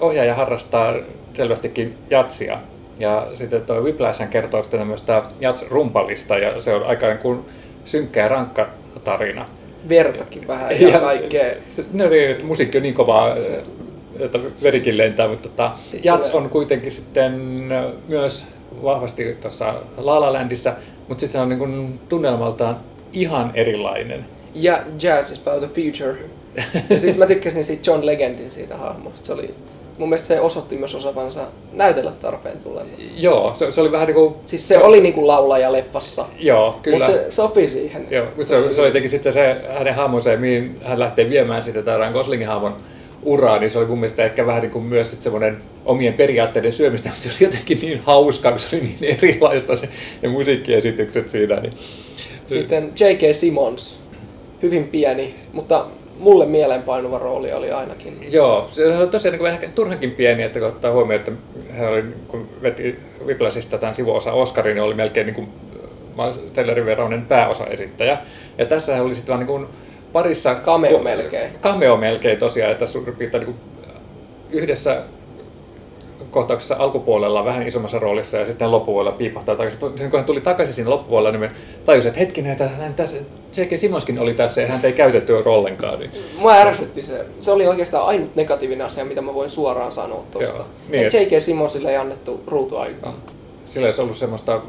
ohjaaja 0.00 0.34
harrastaa 0.34 0.94
selvästikin 1.34 1.94
jatsia. 2.10 2.58
Ja 2.98 3.26
sitten 3.34 3.62
tuo 3.62 3.80
Whiplash 3.80 4.28
kertoo 4.30 4.62
sitten 4.62 4.86
myös 4.86 5.02
tämä 5.02 5.30
jats-rumpalista 5.40 6.38
ja 6.38 6.60
se 6.60 6.74
on 6.74 6.82
aika 6.82 7.16
kuin 7.16 7.38
synkkä 7.84 8.20
ja 8.20 8.28
rankka 8.28 8.68
tarina. 9.04 9.48
Vertakin 9.88 10.48
vähän 10.48 10.80
ja, 10.80 10.98
kaikkea. 10.98 11.54
No 11.92 12.08
niin, 12.08 12.46
musiikki 12.46 12.78
on 12.78 12.82
niin 12.82 12.94
kovaa, 12.94 13.34
että 14.18 14.38
verikin 14.62 14.98
lentää, 14.98 15.28
mutta 15.28 15.48
tota, 15.48 15.72
jats 16.02 16.34
on 16.34 16.50
kuitenkin 16.50 16.92
sitten 16.92 17.32
myös 18.08 18.46
vahvasti 18.82 19.36
tuossa 19.40 19.74
La 19.96 20.20
La 20.20 20.32
Landissa, 20.32 20.72
mutta 21.08 21.20
sitten 21.20 21.32
se 21.32 21.42
on 21.42 21.48
niin 21.48 21.58
kuin 21.58 22.00
tunnelmaltaan 22.08 22.80
ihan 23.12 23.50
erilainen. 23.54 24.24
Ja 24.54 24.82
Jazz 25.02 25.32
is 25.32 25.40
about 25.46 25.60
the 25.60 25.82
future. 25.82 26.18
Ja 26.90 26.98
sitten 26.98 27.18
mä 27.18 27.26
tykkäsin 27.26 27.64
siitä 27.64 27.90
John 27.90 28.06
Legendin 28.06 28.50
siitä 28.50 28.76
hahmosta. 28.76 29.26
Se 29.26 29.32
oli, 29.32 29.54
mun 29.98 30.08
mielestä 30.08 30.28
se 30.28 30.40
osoitti 30.40 30.76
myös 30.76 30.94
osavansa 30.94 31.40
näytellä 31.72 32.12
tarpeen 32.12 32.58
tulella. 32.58 32.90
Joo, 33.16 33.54
se, 33.54 33.72
se 33.72 33.80
oli 33.80 33.92
vähän 33.92 34.06
niin 34.06 34.14
kuin... 34.14 34.34
Siis 34.46 34.68
se 34.68 34.78
oli 34.78 35.00
niinku 35.00 35.26
laulaja 35.26 35.72
leffassa. 35.72 36.24
Joo, 36.38 36.78
kyllä. 36.82 36.98
Mutta 36.98 37.12
se 37.12 37.30
sopi 37.30 37.68
siihen. 37.68 38.06
Joo, 38.10 38.26
mutta 38.36 38.48
se, 38.48 38.74
se 38.74 38.80
oli 38.80 38.88
jotenkin 38.88 39.10
sitten 39.10 39.32
se 39.32 39.56
hänen 39.68 39.94
hahmonsa 39.94 40.36
mihin 40.36 40.80
hän 40.84 40.98
lähtee 40.98 41.30
viemään 41.30 41.62
sitä 41.62 41.82
tämän 41.82 42.12
Goslingin 42.12 42.48
hahmon 42.48 42.76
uraa, 43.22 43.58
niin 43.58 43.70
se 43.70 43.78
oli 43.78 43.86
mun 43.86 43.98
mielestä 43.98 44.24
ehkä 44.24 44.46
vähän 44.46 44.62
niin 44.62 44.70
kuin 44.70 44.84
myös 44.84 45.10
sit 45.10 45.22
semmoinen 45.22 45.56
omien 45.84 46.14
periaatteiden 46.14 46.72
syömistä, 46.72 47.08
mutta 47.08 47.22
se 47.22 47.28
oli 47.28 47.50
jotenkin 47.50 47.78
niin 47.80 48.00
hauskaa, 48.04 48.52
kun 48.52 48.60
se 48.60 48.76
oli 48.76 48.84
niin 48.84 49.18
erilaista 49.18 49.76
se, 49.76 49.88
ne 50.22 50.28
musiikkiesitykset 50.28 51.28
siinä. 51.28 51.60
Niin. 51.60 51.72
Sitten 52.46 52.92
J.K. 53.00 53.34
Simmons. 53.34 54.02
Hyvin 54.62 54.88
pieni, 54.88 55.34
mutta 55.52 55.86
mulle 56.18 56.46
mieleenpainuva 56.46 57.18
rooli 57.18 57.52
oli 57.52 57.70
ainakin. 57.70 58.16
Joo, 58.30 58.68
se 58.70 58.96
on 58.96 59.10
tosiaan 59.10 59.38
niin 59.38 59.46
ehkä 59.46 59.68
turhankin 59.68 60.10
pieni, 60.10 60.42
että 60.42 60.58
kun 60.58 60.68
ottaa 60.68 60.92
huomioon, 60.92 61.20
että 61.20 61.32
hän 61.70 61.88
oli, 61.88 62.04
kun 62.28 62.48
veti 62.62 62.98
Whiplashista 63.24 63.78
tämän 63.78 63.94
sivuosa 63.94 64.32
Oscarin, 64.32 64.74
niin 64.74 64.82
oli 64.82 64.94
melkein 64.94 65.26
niin 65.26 65.34
kuin 65.34 65.48
Tellerin 66.52 66.86
veroinen 66.86 67.22
pääosaesittäjä. 67.22 68.18
Ja 68.58 68.66
tässä 68.66 68.94
hän 68.94 69.04
oli 69.04 69.14
sitten 69.14 69.32
vaan 69.32 69.40
niin 69.40 69.46
kuin 69.46 69.66
parissa... 70.12 70.54
Cameo 70.54 70.98
melkein. 70.98 71.52
Cameo 71.62 71.96
melkein 71.96 72.38
tosiaan, 72.38 72.72
että 72.72 72.86
suurin 72.86 73.16
piirtein 73.16 73.44
niin 73.44 73.54
kuin 73.54 73.88
yhdessä 74.50 75.02
kohtauksessa 76.30 76.76
alkupuolella 76.78 77.44
vähän 77.44 77.66
isommassa 77.66 77.98
roolissa 77.98 78.36
ja 78.36 78.46
sitten 78.46 78.70
loppupuolella 78.70 79.16
piipahtaa 79.16 79.56
takaisin. 79.56 79.80
Sen 79.96 80.10
kun 80.10 80.18
hän 80.18 80.26
tuli 80.26 80.40
takaisin 80.40 80.74
siinä 80.74 80.90
loppupuolella, 80.90 81.38
niin 81.38 81.50
tajusin, 81.84 82.08
että 82.08 82.20
hetkinen, 82.20 82.52
että 82.52 82.68
hän 82.68 82.94
tässä, 82.94 83.16
J.K. 83.56 83.78
Simonskin 83.78 84.18
oli 84.18 84.34
tässä 84.34 84.60
ja 84.60 84.66
häntä 84.66 84.86
ei 84.86 84.92
käytetty 84.92 85.32
ollenkaan. 85.32 85.98
Niin. 85.98 86.10
Mua 86.38 86.52
ärsytti 86.52 87.02
se. 87.02 87.24
Se 87.40 87.50
oli 87.50 87.66
oikeastaan 87.66 88.06
ainut 88.06 88.36
negatiivinen 88.36 88.86
asia, 88.86 89.04
mitä 89.04 89.22
mä 89.22 89.34
voin 89.34 89.50
suoraan 89.50 89.92
sanoa 89.92 90.24
tuosta. 90.30 90.64
Niin, 90.88 91.04
J.K. 91.04 91.42
Simonsille 91.42 91.90
ei 91.90 91.96
annettu 91.96 92.42
ruutuaikaa. 92.46 93.14
Sillä 93.66 93.86
ei 93.86 93.92
ollut 93.98 94.16
semmoista 94.16 94.60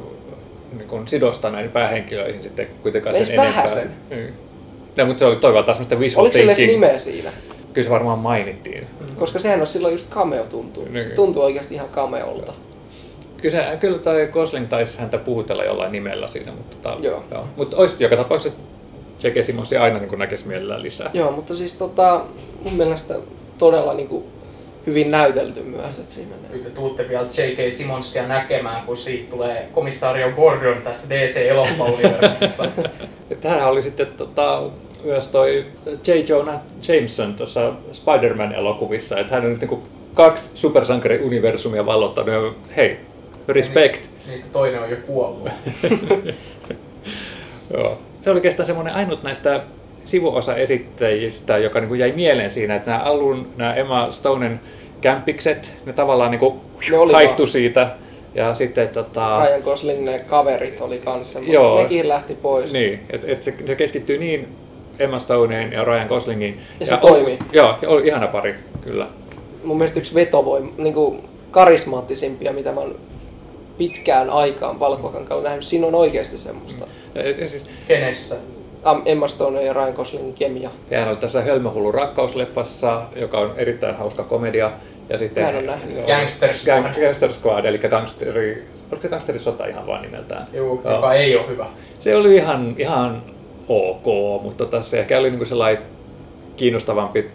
niin 0.78 0.88
kuin 0.88 1.08
sidosta 1.08 1.50
näihin 1.50 1.72
päähenkilöihin 1.72 2.44
sitten 2.44 2.68
kuitenkaan 2.82 3.16
Edes 3.16 3.28
sen 3.28 3.40
enempää. 3.40 3.64
vähäsen. 3.64 3.92
Niin. 4.10 4.34
No, 4.98 5.06
mutta 5.06 5.20
se 5.20 5.26
oli 5.26 5.36
toivottaa 5.36 5.74
semmoista 5.74 6.00
visual 6.00 6.26
Oliko 6.26 6.34
thinking. 6.38 6.68
nimeä 6.72 7.00
siinä? 7.00 7.30
Kyllä 7.74 7.84
se 7.86 7.90
varmaan 7.90 8.20
mainittiin. 8.20 8.88
Koska 9.20 9.40
sehän 9.40 9.60
on 9.60 9.68
silloin 9.68 9.92
just 9.92 10.10
cameo 10.10 10.44
tuntuu. 10.46 10.84
Se 10.86 10.90
Niin. 10.90 11.12
tuntuu 11.12 11.44
oikeasti 11.44 11.76
ihan 11.76 11.90
cameolta. 11.90 12.54
Kyllä, 13.38 13.70
se, 13.72 13.78
kyllä 13.78 13.98
toi 14.00 14.28
Gosling 14.28 14.68
taisi 14.68 15.00
häntä 15.00 15.18
puhutella 15.18 15.64
jollain 15.64 15.92
nimellä 15.92 16.28
siinä, 16.28 16.52
mutta, 16.52 16.76
tota, 16.90 16.98
Joo. 17.06 17.24
joo. 17.32 17.48
mutta 17.58 17.78
olisi 17.78 18.04
joka 18.04 18.16
tapauksessa 18.18 18.60
J.K. 19.24 19.44
Simonsia 19.44 19.84
aina 19.84 20.00
niin 20.00 20.20
näkisi 20.20 20.48
mielellään 20.48 20.84
lisää. 20.84 21.10
Joo, 21.14 21.32
mutta 21.32 21.56
siis 21.56 21.78
tota, 21.78 22.22
mun 22.64 22.74
mielestä 22.74 23.16
todella 23.58 23.94
niinku 23.94 24.24
hyvin 24.86 25.12
näytelty 25.12 25.64
myös, 25.64 26.00
että 26.00 26.14
siinä 26.14 26.36
ne... 26.42 26.48
Nyt 26.54 26.64
te 26.64 26.70
tuutte 26.70 27.10
vielä 27.10 27.24
J.K. 27.24 27.72
Simonsia 27.72 28.28
näkemään, 28.28 28.86
kun 28.86 28.98
siitä 28.98 29.30
tulee 29.30 29.70
komissaario 29.72 30.32
Gordon 30.32 30.82
tässä 30.82 31.10
DC-elokuvauniversumissa. 31.10 32.66
Tähän 33.42 33.70
oli 33.70 33.82
sitten 33.82 34.08
tota, 34.08 34.64
myös 35.04 35.28
toi 35.28 35.66
J. 36.08 36.12
Jonah 36.30 36.60
Jameson 36.88 37.34
tuossa 37.34 37.74
Spider-Man-elokuvissa, 37.92 39.20
että 39.20 39.36
hän 39.36 39.46
on 39.46 39.52
nyt 39.52 39.62
niin 39.62 39.84
kaksi 40.14 40.52
supersankari-universumia 40.56 41.86
vallottanut 41.86 42.34
ja 42.34 42.54
hei, 42.76 43.00
respect. 43.48 44.08
Niistä 44.28 44.48
toinen 44.52 44.82
on 44.82 44.90
jo 44.90 44.98
kuollut. 45.08 45.50
Joo. 47.74 48.00
Se 48.22 48.30
oli 48.30 48.38
oikeastaan 48.38 48.66
semmoinen 48.66 48.94
ainut 48.94 49.24
näistä 49.24 49.64
sivuosa-esittäjistä, 50.06 51.58
joka 51.58 51.80
niin 51.80 51.88
kuin 51.88 52.00
jäi 52.00 52.12
mieleen 52.12 52.50
siinä, 52.50 52.76
että 52.76 52.92
nämä 52.92 53.04
alun, 53.04 53.48
nämä 53.58 53.74
Emma 53.74 54.12
Stonen 54.12 54.60
kämpikset, 55.02 55.74
ne 55.86 55.94
tavallaan 55.94 56.32
niin 56.32 56.40
kuin 56.40 56.56
Ne 56.92 56.98
oli 56.98 57.48
siitä. 57.48 57.88
Ja 58.36 58.54
sitten 58.54 58.88
tota, 58.88 59.46
Ryan 59.46 59.62
Gosling, 59.62 60.06
ne 60.06 60.20
kaverit 60.20 60.82
oli 60.82 61.00
kanssa, 61.00 61.40
mutta 61.40 61.54
Joo. 61.54 61.82
nekin 61.82 62.08
lähti 62.08 62.36
pois. 62.36 62.74
Niin, 62.74 63.00
että 63.10 63.28
et 63.32 63.44
se, 63.44 63.54
se 63.66 63.76
keskittyy 63.76 64.18
niin 64.18 64.48
Emma 65.00 65.20
Stoneen 65.20 65.72
ja 65.72 65.84
Ryan 65.84 66.08
Goslingiin. 66.08 66.60
Ja 66.80 66.86
se 66.86 66.94
oli- 66.94 67.02
toimi. 67.02 67.40
Joo, 67.52 67.76
ja 67.82 67.90
oli 67.90 68.08
ihana 68.08 68.28
pari, 68.28 68.56
kyllä. 68.82 69.08
Mun 69.64 69.78
mielestä 69.78 70.00
yksi 70.00 70.16
vetovoima, 70.16 70.72
niinku 70.78 71.18
karismaattisimpia, 71.52 72.54
mitä 72.54 72.72
mä 72.72 72.80
oon 72.80 72.96
pitkään 73.78 74.30
aikaan 74.30 74.80
valkokankaalla 74.80 75.44
nähnyt. 75.44 75.64
Siinä 75.64 75.88
on 75.88 75.96
oikeasti 75.96 76.38
semmoista. 76.38 76.86
Ja, 77.16 77.30
ja 77.30 77.50
siis, 77.50 77.66
Kenessä? 77.88 78.36
Emma 79.06 79.28
Stone 79.28 79.64
ja 79.64 79.74
Ryan 79.74 79.94
Goslingin 79.94 80.34
kemia. 80.34 80.70
ja 80.92 81.00
hän 81.00 81.10
oli 81.10 81.18
tässä 81.18 81.42
Hölmöhullu 81.42 81.92
rakkausleffassa, 81.92 83.02
joka 83.16 83.40
on 83.40 83.54
erittäin 83.58 83.96
hauska 83.96 84.24
komedia. 84.24 84.72
Ja 85.10 85.18
sitten, 85.18 85.44
en 85.46 85.56
ole 85.56 85.62
nähnyt. 85.66 86.06
Gangster 86.08 86.54
Squad. 86.54 86.84
Gang- 86.84 87.02
Gangster 87.02 87.34
Squad, 87.34 87.66
eli 87.66 87.78
gangsteri, 87.78 88.68
oliko 88.92 89.02
se 89.02 89.08
gangsterisota 89.08 89.66
ihan 89.66 89.88
vaan 89.88 90.02
nimeltään? 90.02 90.48
Joo. 90.54 90.82
joka 90.84 91.14
ei 91.14 91.36
ole 91.36 91.48
hyvä. 91.48 91.66
Se 92.00 92.16
oli 92.16 92.36
ihan, 92.36 92.76
ihan 92.78 93.22
ok, 93.70 94.06
mutta 94.44 94.66
tota, 94.66 94.82
se 94.82 95.00
ehkä 95.00 95.20
oli 95.20 95.32
niin 95.32 95.46
sellainen 95.46 95.84
kiinnostavampi 96.58 97.32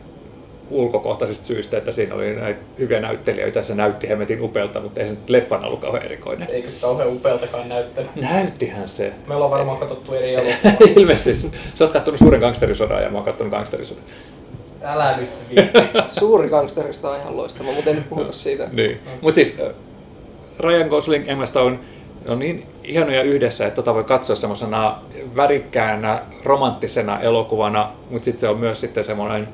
ulkokohtaisista 0.70 1.46
syistä, 1.46 1.78
että 1.78 1.92
siinä 1.92 2.14
oli 2.14 2.34
näitä 2.34 2.60
hyviä 2.78 3.00
näyttelijöitä 3.00 3.62
se 3.62 3.74
näytti 3.74 4.08
hemmetin 4.08 4.42
upealta, 4.42 4.80
mutta 4.80 5.00
ei 5.00 5.08
se 5.08 5.14
nyt 5.14 5.30
leffan 5.30 5.64
ollut 5.64 5.80
kauhean 5.80 6.04
erikoinen. 6.04 6.48
Eikä 6.50 6.70
se 6.70 6.78
kauhean 6.80 7.12
upealtakaan 7.12 7.68
näyttänyt. 7.68 8.16
Näyttihän 8.16 8.88
se. 8.88 9.12
Me 9.26 9.34
ollaan 9.34 9.50
varmaan 9.50 9.78
katsottu 9.78 10.14
eri 10.14 10.34
elokuvia. 10.34 10.94
Ilmeisesti. 10.96 11.50
Sä 11.74 11.84
oot 11.84 11.92
kattonut 11.92 12.18
suuren 12.18 12.40
gangsterisodan 12.40 13.02
ja 13.02 13.10
mä 13.10 13.18
oon 13.18 13.24
kattonut 13.24 13.50
gangsterisodan. 13.50 14.02
Älä 14.82 15.16
nyt 15.16 15.30
viitti. 15.50 15.78
Suuri 16.18 16.48
gangsterista 16.48 17.10
on 17.10 17.20
ihan 17.20 17.36
loistava, 17.36 17.72
mutta 17.72 17.90
ei 17.90 17.96
nyt 17.96 18.08
puhuta 18.08 18.32
siitä. 18.32 18.68
Niin. 18.72 19.00
Mutta 19.20 19.34
siis 19.34 19.56
äh, 19.60 19.74
Ryan 20.58 20.88
Gosling, 20.88 21.28
Emma 21.28 21.46
Stone 21.46 21.78
on 22.28 22.38
niin 22.38 22.66
hienoja 22.88 23.22
yhdessä, 23.22 23.66
että 23.66 23.76
tota 23.76 23.94
voi 23.94 24.04
katsoa 24.04 24.36
semmoisena 24.36 24.98
värikkäänä, 25.36 26.22
romanttisena 26.44 27.20
elokuvana, 27.20 27.90
mutta 28.10 28.24
sitten 28.24 28.40
se 28.40 28.48
on 28.48 28.58
myös 28.58 28.80
sitten 28.80 29.04
semmoinen 29.04 29.48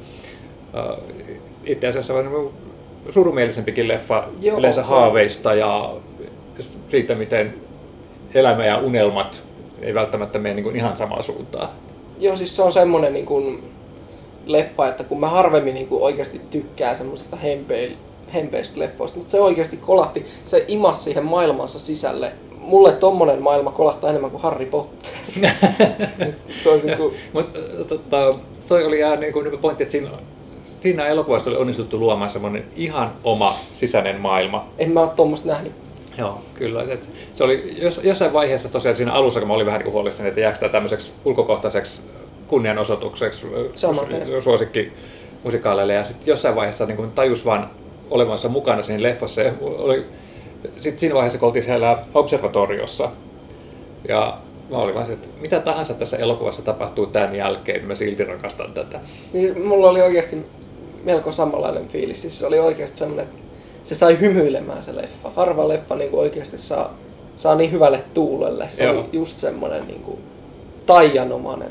itse 1.66 1.86
asiassa 1.86 2.14
surumielisempikin 3.08 3.88
leffa 3.88 4.28
Joo, 4.40 4.58
yleensä 4.58 4.80
joo. 4.80 4.90
haaveista 4.90 5.54
ja 5.54 5.90
siitä, 6.88 7.14
miten 7.14 7.54
elämä 8.34 8.66
ja 8.66 8.78
unelmat 8.78 9.42
ei 9.82 9.94
välttämättä 9.94 10.38
mene 10.38 10.54
niin 10.54 10.64
kuin 10.64 10.76
ihan 10.76 10.96
samaan 10.96 11.22
suuntaan. 11.22 11.68
Joo, 12.18 12.36
siis 12.36 12.56
se 12.56 12.62
on 12.62 12.72
semmonen 12.72 13.12
niin 13.12 13.26
kuin 13.26 13.62
leffa, 14.46 14.88
että 14.88 15.04
kun 15.04 15.20
mä 15.20 15.28
harvemmin 15.28 15.74
niin 15.74 15.86
kuin 15.86 16.02
oikeasti 16.02 16.40
tykkään 16.50 16.96
semmoisesta 16.96 17.36
hempeil, 17.36 17.92
hempeistä 18.34 18.80
leffoista, 18.80 19.18
mutta 19.18 19.30
se 19.30 19.40
oikeasti 19.40 19.76
kolahti, 19.76 20.26
se 20.44 20.64
imas 20.68 21.04
siihen 21.04 21.24
maailmansa 21.24 21.78
sisälle. 21.78 22.32
Mulle 22.58 22.92
tommonen 22.92 23.42
maailma 23.42 23.70
kolahtaa 23.70 24.10
enemmän 24.10 24.30
kuin 24.30 24.42
Harry 24.42 24.66
Potter. 24.66 25.12
se 26.62 26.70
on 26.70 26.80
niin 26.84 26.96
kuin, 26.96 27.14
Mutta 27.32 27.58
tota, 27.88 28.34
toi 28.68 28.84
oli 28.84 28.98
ihan 28.98 29.20
niin 29.20 29.32
kuin 29.32 29.58
pointti, 29.58 29.82
että 29.82 29.92
siinä, 29.92 30.10
siinä 30.84 31.06
elokuvassa 31.06 31.50
oli 31.50 31.58
onnistuttu 31.58 31.98
luomaan 31.98 32.30
semmoinen 32.30 32.64
ihan 32.76 33.12
oma 33.24 33.54
sisäinen 33.72 34.20
maailma. 34.20 34.68
en 34.78 34.90
mä 34.90 35.00
oo 35.00 35.06
tommosta 35.06 35.48
nähnyt. 35.48 35.72
Joo, 36.18 36.40
kyllä. 36.54 36.82
Et 36.82 37.10
se 37.34 37.44
oli 37.44 37.76
jos, 37.78 38.00
jossain 38.04 38.32
vaiheessa 38.32 38.68
tosiaan 38.68 38.96
siinä 38.96 39.12
alussa, 39.12 39.40
kun 39.40 39.48
mä 39.48 39.54
olin 39.54 39.66
vähän 39.66 39.80
niin 39.80 39.92
huolissani, 39.92 40.28
että 40.28 40.40
jääkö 40.40 40.58
tämä 40.58 40.72
tämmöiseksi 40.72 41.12
ulkokohtaiseksi 41.24 42.00
kunnianosoitukseksi 42.48 43.46
suosikki 44.40 44.92
musikaaleille. 45.44 45.94
Ja 45.94 46.04
sitten 46.04 46.26
jossain 46.26 46.56
vaiheessa 46.56 46.86
niin 46.86 46.96
kuin 46.96 47.10
tajus 47.10 47.44
vaan 47.44 47.70
olevansa 48.10 48.48
mukana 48.48 48.82
siinä 48.82 49.02
leffassa. 49.02 49.42
Ja 49.42 49.52
oli, 49.60 50.04
sitten 50.78 50.98
siinä 50.98 51.14
vaiheessa, 51.14 51.38
kun 51.38 51.46
oltiin 51.46 51.62
siellä 51.62 51.98
observatoriossa, 52.14 53.10
ja 54.08 54.38
mä 54.70 54.76
olin 54.76 54.94
vaan 54.94 55.06
se, 55.06 55.12
että 55.12 55.28
mitä 55.40 55.60
tahansa 55.60 55.94
tässä 55.94 56.16
elokuvassa 56.16 56.62
tapahtuu 56.62 57.06
tämän 57.06 57.36
jälkeen, 57.36 57.78
niin 57.78 57.88
mä 57.88 57.94
silti 57.94 58.24
rakastan 58.24 58.72
tätä. 58.72 59.00
Niin 59.32 59.66
mulla 59.66 59.90
oli 59.90 60.02
oikeasti 60.02 60.46
melko 61.04 61.32
samanlainen 61.32 61.88
fiilis. 61.88 62.22
Siis 62.22 62.38
se 62.38 62.46
oli 62.46 62.58
oikeasti 62.58 62.98
semmoinen, 62.98 63.24
että 63.26 63.38
se 63.82 63.94
sai 63.94 64.20
hymyilemään 64.20 64.84
se 64.84 64.96
leffa. 64.96 65.30
Harva 65.36 65.68
leffa 65.68 65.94
niin 65.96 66.10
kuin 66.10 66.20
oikeasti 66.20 66.58
saa, 66.58 66.94
saa 67.36 67.54
niin 67.54 67.72
hyvälle 67.72 68.04
tuulelle. 68.14 68.66
Se 68.70 68.84
Joo. 68.84 68.92
oli 68.94 69.08
just 69.12 69.38
semmoinen 69.38 69.86
niin 69.86 70.00
kuin 70.00 70.18
taianomainen. 70.86 71.70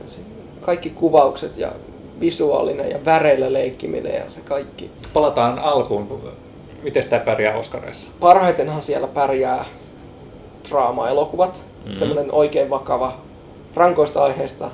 Kaikki 0.62 0.90
kuvaukset 0.90 1.58
ja 1.58 1.72
visuaalinen 2.20 2.90
ja 2.90 3.06
väreillä 3.06 3.54
leikkiminen 3.54 4.16
ja 4.16 4.30
se 4.30 4.42
kaikki. 4.42 4.92
Palataan 5.14 5.60
alkuun. 5.60 6.22
Miten 6.84 7.10
tämä 7.10 7.26
pärjää 7.26 7.58
Oscareissa? 7.58 8.12
Parhaitenhan 8.20 8.84
siellä 8.84 9.08
pärjää 9.08 9.66
draama-elokuvat. 10.70 11.54
Mhm. 11.54 11.84
Mm-hmm. 11.84 11.96
Semmoinen 11.96 12.32
oikein 12.32 12.70
vakava, 12.70 13.14
rankoista 13.76 14.24
aiheesta. 14.24 14.72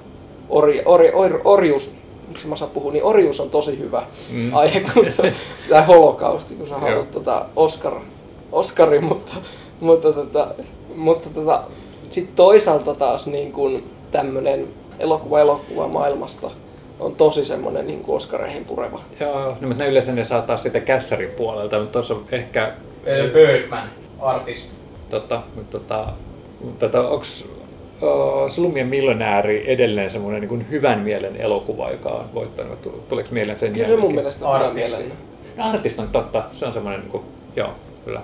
Ori, 0.50 0.82
ori, 0.86 1.12
or, 1.14 1.42
orjuus, 1.44 1.92
miksi 2.40 2.48
mä 2.48 2.56
saan 2.56 2.72
puhua, 2.72 2.92
niin 2.92 3.04
orjuus 3.04 3.40
on 3.40 3.50
tosi 3.50 3.80
hyvä 3.80 4.04
Mm. 4.32 4.54
aihe, 4.58 4.84
kun 4.94 5.12
se, 5.12 5.34
tai 5.70 5.86
holokausti, 5.86 6.56
kun 6.56 6.68
sä 6.68 6.78
haluat 6.78 7.12
tota 7.12 7.46
Oscar, 7.56 7.94
Oscarin, 8.52 9.04
mutta, 9.04 9.34
mutta, 9.80 10.14
tota, 10.14 10.48
mutta 10.96 11.30
tota, 11.30 11.64
sitten 12.10 12.36
toisaalta 12.36 12.94
taas 12.94 13.28
niin 13.28 13.52
kun 13.52 13.84
tämmönen 14.12 14.68
elokuva 15.00 15.40
elokuva 15.40 15.88
maailmasta 15.88 16.52
on 17.00 17.16
tosi 17.16 17.46
semmoinen 17.46 17.88
niin 17.88 18.00
kuin 18.04 18.16
Oscareihin 18.16 18.66
pureva. 18.66 19.00
Joo, 19.20 19.48
no, 19.62 19.68
mutta 19.68 19.84
ne 19.84 19.90
yleensä 19.90 20.12
ne 20.12 20.24
saa 20.24 20.42
taas 20.42 20.64
sitten 20.64 20.82
kässärin 20.82 21.30
puolelta, 21.30 21.80
mutta 21.80 21.92
tuossa 21.92 22.14
on 22.14 22.26
ehkä 22.32 22.74
Eh, 23.06 23.32
Birdman, 23.32 23.90
artist. 24.20 24.72
Tota, 25.10 25.42
mutta 25.56 25.80
tota, 25.80 26.08
tota, 26.80 27.10
onko 28.02 28.50
Slumien 28.50 28.88
miljonääri 28.88 29.64
edelleen 29.72 30.12
semmoinen 30.12 30.42
niin 30.42 30.70
hyvän 30.70 31.00
mielen 31.00 31.36
elokuva, 31.36 31.92
joka 31.92 32.10
on 32.10 32.26
voittanut? 32.34 32.82
Tule- 32.82 32.94
Tuleeko 33.10 33.30
mieleen 33.32 33.58
sen 33.60 33.74
Kyllä 33.74 33.88
se 33.88 33.96
mun 33.96 34.16
mielestä 34.16 34.48
on 34.48 34.56
Artisti. 34.56 34.98
mieleen. 34.98 35.18
No, 35.58 35.70
Artist 35.70 36.00
on 36.00 36.10
totta, 36.10 36.44
se 36.52 36.66
on 36.66 36.74
semmoinen, 36.74 37.02
niin 37.02 37.12
kuin, 37.12 37.24
joo, 37.56 37.70
kyllä. 38.06 38.22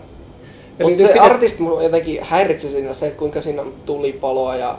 Mutta 0.84 1.01
se 1.01 1.08
pitä- 1.08 1.22
artisti 1.24 1.62
mun 1.62 1.84
jotenkin 1.84 2.20
häiritsi 2.22 2.70
siinä 2.70 2.94
se, 2.94 3.08
että 3.08 3.20
kuinka 3.20 3.41
siinä 3.41 3.62
on 3.62 3.74
tulipaloa 3.86 4.55
ja 4.55 4.77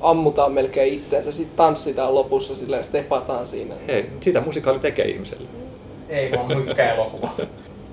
ammutaan 0.00 0.52
melkein 0.52 0.94
itteensä. 0.94 1.32
Sitten 1.32 1.56
tanssitaan 1.56 2.14
lopussa 2.14 2.56
silleen, 2.56 2.84
stepataan 2.84 3.46
siinä. 3.46 3.74
Hei, 3.88 4.06
sitä 4.20 4.40
musikaali 4.40 4.78
tekee 4.78 5.04
ihmiselle. 5.04 5.46
Ei 6.08 6.32
vaan 6.32 6.46
mykkä 6.46 6.94
elokuva. 6.94 7.30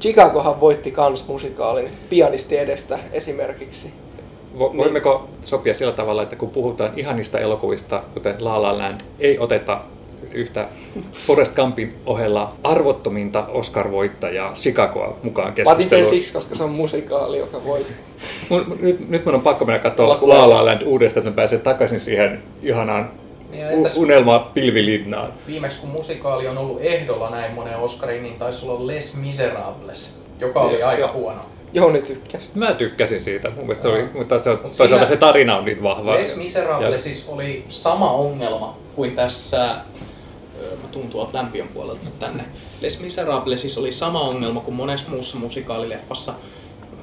Chicagohan 0.02 0.60
voitti 0.62 0.92
kans 0.92 1.28
musikaalin 1.28 1.90
pianisti 2.10 2.58
edestä 2.58 3.00
esimerkiksi. 3.12 3.92
Vo, 4.60 4.68
Niin. 4.68 4.78
voimmeko 4.78 5.30
sopia 5.44 5.74
sillä 5.74 5.92
tavalla, 5.92 6.24
että 6.24 6.36
kun 6.36 6.50
puhutaan 6.50 6.92
ihanista 6.98 7.40
elokuvista, 7.40 8.04
kuten 8.14 8.36
La 8.40 8.62
La 8.62 8.78
Land, 8.78 9.02
ei 9.20 9.40
oteta 9.40 9.82
yhtä 10.32 10.68
Forrest 11.14 11.56
Gumpin 11.56 11.96
ohella 12.06 12.54
arvottominta 12.64 13.46
Oscar-voittajaa 13.48 14.54
Chicagoa 14.54 15.18
mukaan 15.24 15.48
Mä 15.48 15.52
otin 15.52 15.66
sen 15.66 15.76
keskusteluun. 15.76 16.10
siksi, 16.10 16.34
koska 16.34 16.56
se 16.56 16.64
on 16.64 16.70
musikaali, 16.70 17.38
joka 17.38 17.64
voitti. 17.64 17.94
Mun, 18.50 18.78
nyt, 18.82 19.10
nyt 19.10 19.26
mun 19.26 19.36
on 19.36 19.42
pakko 19.42 19.66
mennä 19.66 19.80
katsoa 19.80 20.20
La 20.22 20.50
La 20.50 20.66
Land 20.66 20.82
uudestaan, 20.82 21.22
että 21.22 21.30
mä 21.32 21.36
pääsen 21.36 21.62
takaisin 21.62 22.00
siihen 22.00 22.44
ihanaan 22.64 23.12
Niin 23.52 23.62
ja 23.62 23.72
entäs 23.72 23.98
unelma 23.98 24.40
pilvilinnaan. 24.40 25.34
viimeksi 25.48 25.80
kun 25.80 25.90
musikaali 25.90 26.48
on 26.48 26.58
ollut 26.58 26.78
ehdolla 26.82 27.30
näin 27.30 27.54
monen 27.54 27.78
Oscarin, 27.78 28.24
niin 28.24 28.36
taisi 28.36 28.66
olla 28.70 28.88
Les 28.88 29.16
Miserables, 29.18 30.20
joka 30.40 30.60
oli 30.62 30.80
Joo, 30.80 30.90
aika 30.90 31.02
joo. 31.02 31.14
huono. 31.14 31.42
Jouni 31.74 32.02
tykkäsi. 32.02 32.50
Mä 32.56 32.74
tykkäsin 32.74 33.22
siitä, 33.22 33.50
mun 33.50 33.60
mielestä 33.60 33.82
se 33.84 33.90
oli, 33.90 34.06
mutta 34.14 34.40
se, 34.40 34.50
Mut 34.50 34.62
toisaalta 34.62 34.88
siinä- 34.88 35.06
se 35.06 35.18
tarina 35.18 35.58
on 35.58 35.66
niin 35.66 35.84
vahva. 35.84 36.14
Les 36.14 36.36
Miserables 36.36 37.26
oli 37.28 37.64
sama 37.68 38.12
ongelma 38.12 38.78
kuin 38.96 39.16
tässä, 39.16 39.58
mä 40.82 40.88
tuun 40.92 41.08
tuolta 41.10 41.38
lämpiön 41.38 41.68
puolelta 41.68 42.02
tänne. 42.20 42.44
Les 42.82 43.02
Miserables 43.02 43.78
oli 43.78 43.92
sama 43.92 44.20
ongelma 44.22 44.60
kuin 44.60 44.76
monessa 44.76 45.10
muussa 45.10 45.38
musikaalileffassa. 45.38 46.34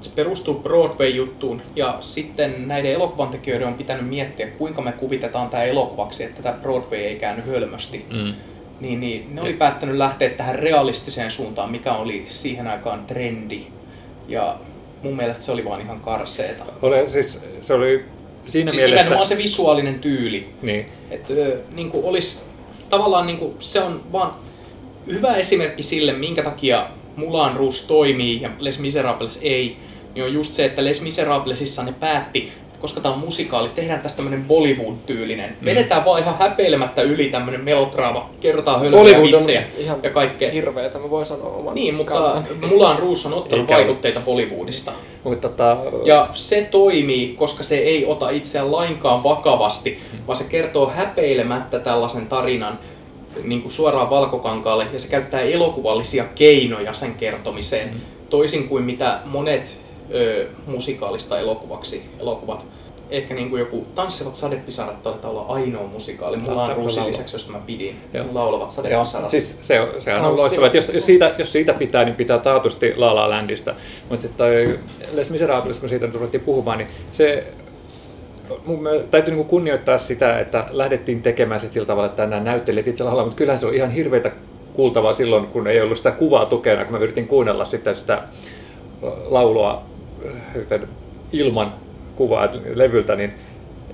Se 0.01 0.11
perustuu 0.15 0.55
Broadway-juttuun 0.55 1.63
ja 1.77 1.99
sitten 2.01 2.69
näiden 2.69 2.93
elokuvantekijöiden 2.93 3.69
on 3.69 3.75
pitänyt 3.75 4.09
miettiä, 4.09 4.47
kuinka 4.47 4.83
me 4.83 4.93
kuvitetaan 4.93 5.49
tämä 5.51 5.63
elokuvaksi, 5.63 6.25
että 6.25 6.43
tämä 6.43 6.59
Broadway 6.63 6.99
ei 6.99 7.17
käänny 7.17 7.43
hölmösti. 7.47 8.07
Mm. 8.11 8.35
Niin, 8.81 9.01
niin 9.01 9.35
ne 9.35 9.41
oli 9.41 9.53
päättänyt 9.53 9.97
lähteä 9.97 10.31
tähän 10.31 10.55
realistiseen 10.55 11.31
suuntaan, 11.31 11.71
mikä 11.71 11.93
oli 11.93 12.25
siihen 12.29 12.67
aikaan 12.67 13.07
trendi. 13.07 13.67
Ja 14.31 14.57
mun 15.03 15.17
mielestä 15.17 15.45
se 15.45 15.53
oli 15.53 15.65
vaan 15.65 15.81
ihan 15.81 16.01
karseeta. 16.01 16.65
Ole, 16.83 17.07
siis, 17.07 17.41
se 17.61 17.75
oli 17.75 18.05
siinä 18.47 18.71
Siis 18.71 18.83
mielessä... 18.83 19.03
nimenomaan 19.05 19.27
se 19.27 19.39
visuaalinen 19.39 19.99
tyyli. 19.99 20.49
Niin, 20.63 20.87
Että 21.11 21.33
niin 21.75 21.91
olisi 21.93 22.43
tavallaan 22.91 23.27
niin 23.27 23.39
kuin, 23.39 23.55
se 23.59 23.81
on 23.81 24.03
vaan 24.13 24.35
hyvä 25.07 25.37
esimerkki 25.37 25.83
sille, 25.83 26.13
minkä 26.13 26.43
takia 26.43 26.87
Mulan 27.17 27.57
Rouge 27.57 27.77
toimii 27.87 28.43
ja 28.43 28.51
Les 28.59 28.79
Miserables 28.79 29.39
ei. 29.43 29.77
Niin 30.15 30.25
on 30.25 30.33
just 30.33 30.55
se, 30.55 30.65
että 30.65 30.85
Les 30.85 31.01
Miserablesissa 31.01 31.83
ne 31.83 31.93
päätti, 32.01 32.53
koska 32.81 33.01
tämä 33.01 33.15
on 33.15 33.21
musikaali, 33.21 33.69
tehdään 33.69 34.01
tästä 34.01 34.17
tämmöinen 34.17 34.45
Bollywood-tyylinen. 34.45 35.51
Mm. 35.61 35.65
Vedetään 35.65 36.05
vaan 36.05 36.23
ihan 36.23 36.35
häpeilemättä 36.39 37.03
yli 37.03 37.27
tämmöinen 37.29 37.61
melodraama, 37.61 38.31
kerrotaan 38.41 38.81
hölmöjä 38.81 39.23
vitsejä 39.23 39.63
ja 40.03 40.11
kaikkea. 40.11 40.51
hirveetä, 40.51 40.99
mä 40.99 41.11
voin 41.11 41.27
sanoa 41.27 41.49
oman 41.57 41.75
Niin, 41.75 41.95
mutta. 41.95 42.43
Mulan 42.69 42.99
Rouge 42.99 43.21
on 43.27 43.35
ottanut 43.35 43.71
Eikä 43.71 43.75
vaikutteita 43.75 44.21
Bollywoodista. 44.21 44.93
mutta 45.25 45.49
tota, 45.49 45.77
Ja 46.05 46.29
se 46.33 46.69
toimii, 46.71 47.35
koska 47.39 47.63
se 47.63 47.77
ei 47.79 48.05
ota 48.07 48.31
itseään 48.31 48.73
lainkaan 48.73 49.23
vakavasti, 49.23 49.99
vaan 50.27 50.37
se 50.37 50.45
kertoo 50.45 50.87
häpeilemättä 50.97 51.79
tällaisen 51.79 52.27
tarinan 52.27 52.79
niin 53.45 53.63
kuin 53.63 53.73
suoraan 53.73 54.11
valkokankaalle 54.11 54.87
ja 54.93 55.01
se 55.01 55.09
käyttää 55.09 55.41
elokuvallisia 55.41 56.25
keinoja 56.35 56.93
sen 56.93 57.15
kertomiseen, 57.15 57.89
Mm. 57.95 58.01
toisin 58.31 58.69
kuin 58.69 58.85
mitä 58.85 59.19
monet 59.25 59.79
ö, 60.15 60.47
musikaalista 60.67 61.39
elokuvaksi 61.39 62.11
elokuvat. 62.21 62.65
Ehkä 63.11 63.35
niin 63.35 63.51
kuin 63.51 63.61
joku 63.61 63.87
Tanssivat 63.95 64.37
sadepisarat 64.37 65.03
taitaa 65.03 65.31
olla 65.31 65.45
ainoa 65.49 65.87
musikaali. 65.87 66.37
Mulla 66.37 66.51
on 66.53 66.57
Laulavat. 66.59 66.77
Ruusin 66.79 67.07
lisäksi, 67.07 67.35
josta 67.35 67.53
mä 67.53 67.59
pidin. 67.67 67.97
Joo. 68.15 68.25
Laulavat 68.33 68.69
Joo, 68.69 68.71
sadepisarat. 68.71 69.31
siis 69.31 69.59
se, 69.61 69.81
on- 69.81 69.89
sehän 69.99 70.25
on 70.25 70.37
että 70.67 70.79
jos, 70.79 70.89
jos, 70.95 71.07
siitä, 71.07 71.35
jos 71.39 71.53
siitä 71.53 71.75
pitää, 71.75 72.05
niin 72.05 72.15
pitää 72.15 72.39
taatusti 72.39 72.95
La 72.97 73.15
La 73.15 73.31
Landista. 73.31 73.75
Mutta 74.09 74.23
sitten 74.23 74.79
Les 75.13 75.31
Miserables, 75.31 75.81
kun 75.81 75.89
siitä 75.89 76.07
nyt 76.07 76.15
ruvettiin 76.15 76.41
puhumaan, 76.41 76.79
niin 76.79 76.89
se 77.13 77.47
mun 78.67 78.89
täytyy 79.11 79.35
niinku 79.35 79.51
kunnioittaa 79.51 79.99
sitä, 79.99 80.39
että 80.41 80.65
lähdettiin 80.71 81.23
tekemään 81.23 81.61
sit 81.61 81.73
sillä 81.73 81.87
tavalla, 81.87 82.09
että 82.09 82.27
nämä 82.27 82.43
näyttelijät 82.43 82.89
itse 82.89 83.05
laulaa, 83.05 83.25
mutta 83.25 83.39
kyllähän 83.39 83.61
se 83.61 83.67
on 83.67 83.75
ihan 83.75 83.91
hirveitä 83.91 84.31
kuultavaa 84.75 85.13
silloin, 85.13 85.47
kun 85.47 85.67
ei 85.67 85.81
ollut 85.81 85.97
sitä 85.99 86.11
kuvaa 86.11 86.47
tukena, 86.47 86.85
kun 86.85 86.93
mä 86.93 86.99
yritin 86.99 87.29
kuunnella 87.29 87.65
sitten 87.65 87.97
sitä 87.97 88.23
laulua 89.29 89.83
ilman 91.33 91.75
kuvaa 92.17 92.49
levyltä, 92.75 93.17
niin 93.17 93.35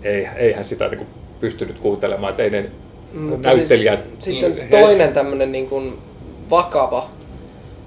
ei, 0.02 0.28
eihän 0.36 0.64
sitä 0.64 0.88
niinku 0.88 1.06
pystynyt 1.40 1.78
kuuntelemaan, 1.78 2.30
että 2.30 2.42
ei 2.42 2.50
ne 2.50 2.70
Mutta 3.14 3.48
näyttelijät... 3.48 4.00
Siis, 4.18 4.40
sitten 4.40 4.56
he- 4.56 4.80
toinen 4.80 5.12
tämmönen 5.12 5.52
niin 5.52 5.68
kuin 5.68 5.98
vakava 6.50 7.10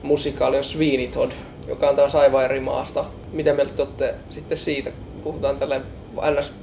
musikaali 0.04 0.58
on 0.58 0.64
Sweeney 0.64 1.08
Todd, 1.08 1.32
joka 1.68 1.90
on 1.90 1.96
taas 1.96 2.16
aivan 2.16 2.46
eri 2.46 2.60
maasta. 2.60 3.06
Mitä 3.34 3.54
mieltä 3.54 3.74
te 3.74 3.82
olette 3.82 4.16
sitten 4.30 4.58
siitä, 4.58 4.92
kun 4.92 5.24
puhutaan 5.24 5.58
tälle 5.58 5.82
ns. 6.40 6.54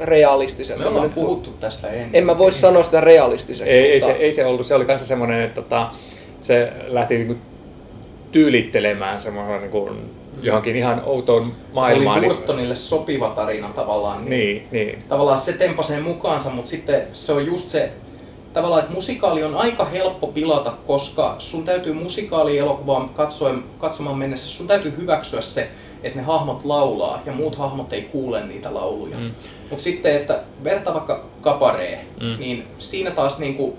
realistisesta? 0.00 0.82
Me 0.82 0.88
ollaan 0.88 1.12
puhuttu 1.12 1.50
tästä 1.60 1.88
ennen. 1.88 2.10
En 2.12 2.26
mä 2.26 2.38
voi 2.38 2.52
sanoa 2.52 2.82
sitä 2.82 3.00
realistiseksi. 3.00 3.72
Ei, 3.72 3.92
ei, 3.92 4.00
se, 4.00 4.06
mutta- 4.06 4.22
ei 4.22 4.32
se 4.32 4.46
ollut. 4.46 4.66
Se 4.66 4.74
oli 4.74 4.84
kanssa 4.84 5.06
semmoinen, 5.06 5.40
että 5.42 5.62
tota, 5.62 5.90
se 6.40 6.72
lähti 6.86 7.14
niinku 7.18 7.36
tyylittelemään 8.32 9.20
semmoinen 9.20 9.60
niinku 9.60 9.90
johonkin 10.46 10.76
ihan 10.76 11.02
outoon 11.06 11.52
maailmaan. 11.72 12.20
Se 12.20 12.26
oli 12.26 12.34
Burtonille 12.34 12.76
sopiva 12.76 13.28
tarina 13.28 13.68
tavallaan. 13.68 14.24
Niin, 14.30 14.68
niin. 14.70 15.04
Tavallaan 15.08 15.38
se 15.38 15.52
tempasee 15.52 16.00
mukaansa, 16.00 16.50
mutta 16.50 16.70
sitten 16.70 17.02
se 17.12 17.32
on 17.32 17.46
just 17.46 17.68
se, 17.68 17.92
tavallaan, 18.52 18.82
että 18.82 18.94
musikaali 18.94 19.44
on 19.44 19.54
aika 19.54 19.84
helppo 19.84 20.26
pilata, 20.26 20.72
koska 20.86 21.36
sun 21.38 21.64
täytyy 21.64 21.92
musikaalielokuvaa 21.92 23.08
katsoen, 23.14 23.64
katsomaan 23.78 24.18
mennessä, 24.18 24.48
sun 24.48 24.66
täytyy 24.66 24.94
hyväksyä 24.96 25.40
se, 25.40 25.68
että 26.02 26.18
ne 26.18 26.24
hahmot 26.24 26.64
laulaa 26.64 27.22
ja 27.26 27.32
muut 27.32 27.56
hahmot 27.56 27.92
ei 27.92 28.02
kuule 28.02 28.46
niitä 28.46 28.74
lauluja. 28.74 29.16
Mm. 29.18 29.30
Mutta 29.70 29.82
sitten, 29.84 30.16
että 30.16 30.40
vertaa 30.64 30.94
vaikka 30.94 31.24
kaparee, 31.40 32.04
Mm. 32.20 32.36
niin 32.38 32.64
siinä 32.78 33.10
taas 33.10 33.38
niinku, 33.38 33.78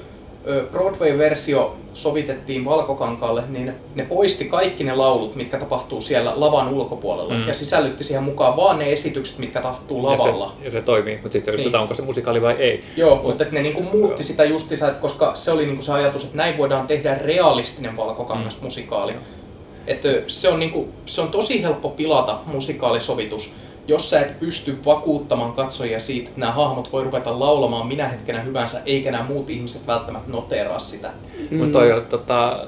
Broadway-versio 0.72 1.76
sovitettiin 1.94 2.66
valkokankaalle, 2.66 3.44
niin 3.50 3.74
ne, 3.96 4.04
poisti 4.06 4.46
kaikki 4.46 4.84
ne 4.84 4.96
laulut, 4.96 5.36
mitkä 5.36 5.58
tapahtuu 5.60 6.02
siellä 6.02 6.34
lavan 6.36 6.68
ulkopuolella, 6.74 7.34
Mm. 7.34 7.40
mm. 7.40 7.48
ja 7.48 7.54
sisällytti 7.54 8.04
siihen 8.04 8.24
mukaan 8.24 8.58
vaan 8.58 8.80
ne 8.80 8.94
esitykset, 8.94 9.38
mitkä 9.38 9.62
tapahtuu 9.62 9.98
Ja 9.98 10.04
lavalla. 10.12 10.54
se, 10.60 10.66
ja 10.66 10.72
se 10.72 10.82
toimii, 10.82 11.20
mutta 11.22 11.34
sitten 11.34 11.58
se 11.58 11.64
Niin. 11.64 11.76
onko 11.76 11.94
se 11.94 12.02
musikaali 12.02 12.42
vai 12.42 12.54
ei. 12.60 12.84
Joo, 12.98 13.16
mutta 13.24 13.44
että 13.44 13.56
ne 13.56 13.62
niinku 13.62 13.82
muutti 13.82 14.24
sitä 14.24 14.44
justiinsa, 14.46 14.92
koska 14.92 15.32
se 15.36 15.52
oli 15.52 15.66
niinku 15.66 15.84
se 15.84 15.92
ajatus, 15.94 16.24
että 16.24 16.38
näin 16.38 16.58
voidaan 16.58 16.88
tehdä 16.88 17.16
realistinen 17.16 17.98
valkokangas 17.98 18.62
musikaali. 18.62 19.14
Että 19.88 20.10
se 20.28 20.50
on, 20.50 20.60
niinku, 20.60 20.88
se 21.06 21.22
on 21.22 21.28
tosi 21.28 21.64
helppo 21.64 21.90
pilata 21.90 22.40
musikaalisovitus, 22.46 23.54
jos 23.88 24.10
sä 24.10 24.22
et 24.22 24.40
pysty 24.40 24.78
vakuuttamaan 24.86 25.54
katsojia 25.54 26.00
siitä, 26.00 26.28
että 26.28 26.40
nämä 26.40 26.52
hahmot 26.52 26.92
voi 26.92 27.04
ruveta 27.04 27.40
laulamaan 27.40 27.88
minä 27.88 28.08
hetkenä 28.08 28.40
hyvänsä, 28.40 28.82
eikä 28.86 29.12
nämä 29.12 29.24
muut 29.24 29.50
ihmiset 29.50 29.88
välttämättä 29.88 30.32
noteraa 30.32 30.80
sitä. 30.80 31.10
Mm. 31.52 31.58
Mutta 31.58 31.80
toi 31.80 31.92
on 31.92 32.06
tota, 32.06 32.60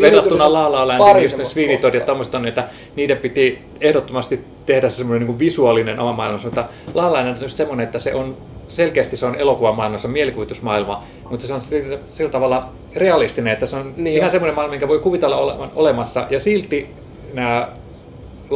verrattuna 0.00 0.52
La 0.52 0.72
La 0.72 0.78
pari 0.86 0.98
Landiin, 0.98 1.22
just 1.22 1.38
ne 1.38 1.44
Sweeney 1.44 1.78
ja 1.94 2.00
tommoset 2.00 2.34
on, 2.34 2.46
että 2.46 2.68
niiden 2.96 3.16
piti 3.16 3.62
ehdottomasti 3.80 4.44
tehdä 4.66 4.88
se 4.88 4.96
semmoinen 4.96 5.28
niin 5.28 5.38
visuaalinen 5.38 6.00
oma 6.00 6.12
maailmansa, 6.12 6.48
mutta 6.48 6.68
La 6.94 7.02
La 7.02 7.12
Land 7.12 7.28
on 7.28 7.42
just 7.42 7.56
semmoinen, 7.56 7.84
että 7.84 7.98
se 7.98 8.14
on 8.14 8.36
selkeästi 8.68 9.16
se 9.16 9.26
on 9.26 9.34
elokuvamaailma, 9.34 9.98
se 9.98 10.06
on 10.06 10.12
mielikuvitusmaailma, 10.12 11.04
mutta 11.30 11.46
se 11.46 11.54
on 11.54 11.60
sillä, 11.60 11.98
sillä 12.08 12.30
tavalla 12.30 12.68
realistinen, 12.94 13.52
että 13.52 13.66
se 13.66 13.76
on 13.76 13.94
Niin 13.96 14.16
ihan 14.16 14.30
semmoinen 14.30 14.54
maailma, 14.54 14.70
minkä 14.70 14.88
voi 14.88 14.98
kuvitella 14.98 15.36
olevan 15.36 15.70
olemassa, 15.74 16.26
ja 16.30 16.40
silti 16.40 16.88
nämä 17.34 17.68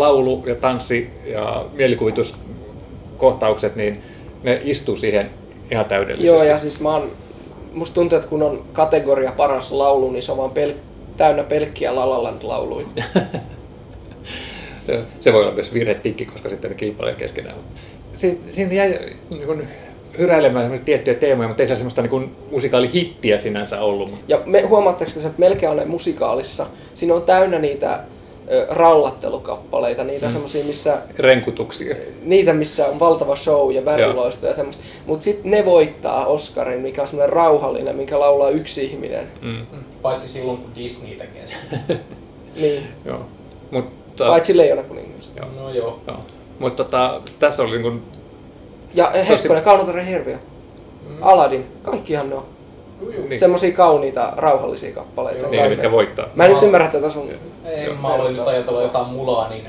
laulu 0.00 0.42
ja 0.46 0.54
tanssi 0.54 1.10
ja 1.26 1.64
mielikuvituskohtaukset, 1.72 3.76
niin 3.76 4.02
ne 4.42 4.60
istuu 4.64 4.96
siihen 4.96 5.30
ihan 5.70 5.84
täydellisesti. 5.84 6.26
Joo, 6.26 6.44
ja 6.44 6.58
siis 6.58 6.80
mä 6.80 6.90
oon, 6.90 7.10
musta 7.74 7.94
tuntuu, 7.94 8.16
että 8.16 8.28
kun 8.28 8.42
on 8.42 8.64
kategoria 8.72 9.32
paras 9.36 9.72
laulu, 9.72 10.10
niin 10.10 10.22
se 10.22 10.32
on 10.32 10.38
vaan 10.38 10.50
pel- 10.50 10.76
täynnä 11.16 11.42
pelkkiä 11.42 11.94
La 11.94 12.10
La 12.10 12.22
Land 12.22 12.42
lauluja. 12.42 12.86
Se 15.20 15.32
voi 15.32 15.42
olla 15.42 15.52
myös 15.54 15.74
virhetikki, 15.74 16.26
koska 16.26 16.48
sitten 16.48 16.70
ne 16.70 16.76
kilpailee 16.76 17.14
keskenään. 17.14 17.56
Si- 18.12 18.40
Siinä 18.50 18.72
jäi 18.72 18.98
niin 19.30 19.46
kuin, 19.46 19.68
hyräilemään 20.18 20.80
tiettyjä 20.84 21.14
teemoja, 21.16 21.48
mutta 21.48 21.62
ei 21.62 21.66
se 21.66 21.76
semmoista 21.76 22.02
niin 22.02 22.36
musikaalihittiä 22.50 23.38
sinänsä 23.38 23.80
ollut. 23.80 24.14
Ja 24.28 24.42
me, 24.46 24.60
huomaatteko 24.62 25.10
te, 25.10 25.20
että 25.20 25.32
melkein 25.38 25.70
aina 25.70 25.84
musikaalissa, 25.86 26.66
siinä 26.94 27.14
on 27.14 27.22
täynnä 27.22 27.58
niitä 27.58 28.00
rallattelukappaleita, 28.68 30.04
niitä 30.04 30.26
mm. 30.26 30.32
semmosia, 30.32 30.64
missä 30.64 30.98
Renkutuksia. 31.18 31.96
niitä, 32.22 32.52
missä 32.52 32.86
on 32.86 32.98
valtava 33.00 33.36
show 33.36 33.72
ja 33.72 33.84
väriloista 33.84 34.46
ja 34.46 34.54
semmoista. 34.54 34.82
Mutta 35.06 35.24
sitten 35.24 35.50
ne 35.50 35.64
voittaa 35.64 36.26
Oscarin, 36.26 36.80
mikä 36.80 37.02
on 37.02 37.08
semmoinen 37.08 37.32
rauhallinen, 37.32 37.96
mikä 37.96 38.20
laulaa 38.20 38.50
yksi 38.50 38.84
ihminen. 38.84 39.28
Mm. 39.42 39.66
Paitsi 40.02 40.28
silloin, 40.28 40.58
kun 40.58 40.74
Disney 40.74 41.14
tekee 41.16 41.46
sen. 41.46 41.58
Niin. 42.56 42.82
Joo. 43.04 43.20
Mutta, 43.70 44.26
Paitsi 44.28 44.56
Leijona 44.56 44.82
kuningas. 44.82 45.32
joo, 45.36 45.46
No 45.56 45.70
joo. 45.70 46.00
joo. 46.06 46.16
Mutta 46.58 46.84
tota, 46.84 47.20
tässä 47.38 47.62
oli 47.62 47.70
niin 47.70 47.82
kuin, 47.82 48.02
Ja 48.94 49.12
eh, 49.12 49.28
Hetkonen, 49.28 49.62
Kaunotaren 49.64 50.06
hirviö. 50.06 50.38
Aladdin, 51.20 51.64
kaikkihan 51.82 52.28
ne 52.30 52.34
on. 52.34 52.44
Niin. 53.00 53.38
Semmosia 53.38 53.72
kauniita, 53.72 54.32
rauhallisia 54.36 54.92
kappaleita. 54.92 55.40
Se 55.40 55.46
on 55.46 55.50
niin, 55.50 55.60
kaikkea. 55.60 55.76
mitkä 55.76 55.90
voittaa. 55.90 56.28
Mä 56.34 56.44
en 56.44 56.50
nyt 56.50 56.62
ymmärrä 56.62 56.88
tätä 56.88 57.10
sun... 57.10 57.30
Ei, 57.64 57.84
Joo. 57.84 57.94
mä 57.94 58.08
aloin 58.08 58.36
nyt 58.36 58.46
ajatella 58.46 58.82
jotain 58.82 59.06
mulaa, 59.06 59.48
niin, 59.48 59.66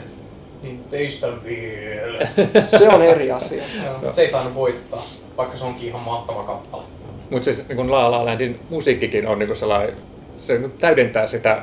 niin 0.62 0.84
teistä 0.90 1.28
vielä. 1.44 2.28
Se 2.78 2.90
on 2.90 3.02
eri 3.02 3.32
asia. 3.32 3.64
Joo, 3.86 4.12
se 4.12 4.22
ei 4.22 4.32
tainnut 4.32 4.56
voittaa, 4.56 5.06
vaikka 5.38 5.58
se 5.58 5.66
onkin 5.66 5.88
ihan 5.88 6.02
mahtava 6.02 6.44
kappale. 6.44 6.84
Mutta 7.30 7.46
siis 7.46 7.70
niin 7.70 7.92
La 7.92 8.12
La 8.12 8.26
Landin 8.26 8.60
musiikkikin 8.70 9.28
on 9.28 9.40
niin 9.40 9.56
sellainen, 9.56 9.96
se 10.38 10.60
täydentää 10.78 11.28
sitä 11.28 11.62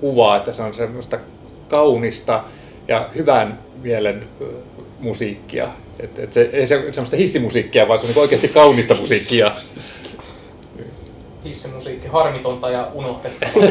kuvaa, 0.00 0.36
että 0.36 0.52
se 0.52 0.62
on 0.62 0.74
semmoista 0.74 1.18
kaunista 1.68 2.44
ja 2.88 3.08
hyvän 3.14 3.58
mielen 3.82 4.28
musiikkia. 5.00 5.68
Et, 6.00 6.18
et 6.18 6.32
se 6.32 6.50
ei 6.52 6.66
se 6.66 6.82
semmoista 6.92 7.16
hissimusiikkia, 7.16 7.88
vaan 7.88 7.98
se 7.98 8.06
on 8.06 8.08
niin 8.08 8.20
oikeasti 8.20 8.48
kaunista 8.48 8.94
musiikkia. 8.94 9.52
Hissimusiikki, 11.46 12.08
harmitonta 12.08 12.70
ja 12.70 12.88
unohdettavaa. 12.94 13.68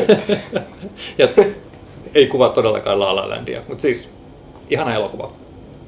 ja 1.18 1.28
ei 2.16 2.28
kuvaa 2.28 2.50
todellakaan 2.50 3.00
La 3.00 3.16
La 3.16 3.30
Landia, 3.30 3.62
mutta 3.68 3.82
siis 3.82 4.10
ihana 4.70 4.96
elokuva. 4.96 5.32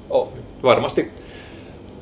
Oh. 0.10 0.30
Varmasti 0.64 1.12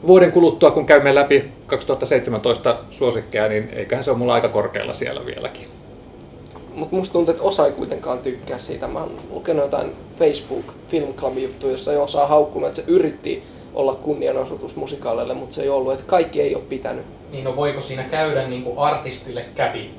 vuoden 0.07 0.31
kuluttua, 0.31 0.71
kun 0.71 0.85
käymme 0.85 1.15
läpi 1.15 1.51
2017 1.67 2.77
suosikkeja, 2.91 3.47
niin 3.47 3.69
eiköhän 3.73 4.03
se 4.03 4.11
ole 4.11 4.17
mulla 4.17 4.33
aika 4.33 4.49
korkealla 4.49 4.93
siellä 4.93 5.25
vieläkin. 5.25 5.67
Mutta 6.73 6.95
musta 6.95 7.13
tuntuu, 7.13 7.31
että 7.31 7.43
osa 7.43 7.65
ei 7.65 7.71
kuitenkaan 7.71 8.19
tykkää 8.19 8.57
siitä. 8.57 8.87
Mä 8.87 8.99
oon 8.99 9.11
lukenut 9.29 9.65
jotain 9.65 9.91
Facebook 10.19 10.73
Film 10.87 11.13
Club 11.13 11.37
juttuja, 11.37 11.71
jossa 11.71 11.91
ei 11.91 11.97
osaa 11.97 12.27
haukkunut, 12.27 12.69
että 12.69 12.81
se 12.81 12.87
yritti 12.87 13.43
olla 13.75 13.95
kunnianosoitus 13.95 14.75
musikaalille, 14.75 15.33
mutta 15.33 15.55
se 15.55 15.61
ei 15.61 15.69
ollut, 15.69 15.93
että 15.93 16.05
kaikki 16.05 16.41
ei 16.41 16.55
ole 16.55 16.63
pitänyt. 16.63 17.05
Niin 17.31 17.43
no 17.43 17.55
voiko 17.55 17.81
siinä 17.81 18.03
käydä 18.03 18.47
niin 18.47 18.63
kuin 18.63 18.77
artistille 18.77 19.45
kävi, 19.55 19.89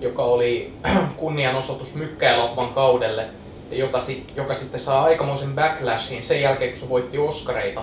joka 0.00 0.22
oli 0.22 0.72
kunnianosoitus 1.16 1.94
mykkäelokuvan 1.94 2.68
kaudelle, 2.68 3.24
jota, 3.70 3.98
joka 4.36 4.54
sitten 4.54 4.80
saa 4.80 5.04
aikamoisen 5.04 5.54
backlashin 5.54 6.22
sen 6.22 6.42
jälkeen, 6.42 6.70
kun 6.70 6.80
se 6.80 6.88
voitti 6.88 7.18
Oscareita 7.18 7.82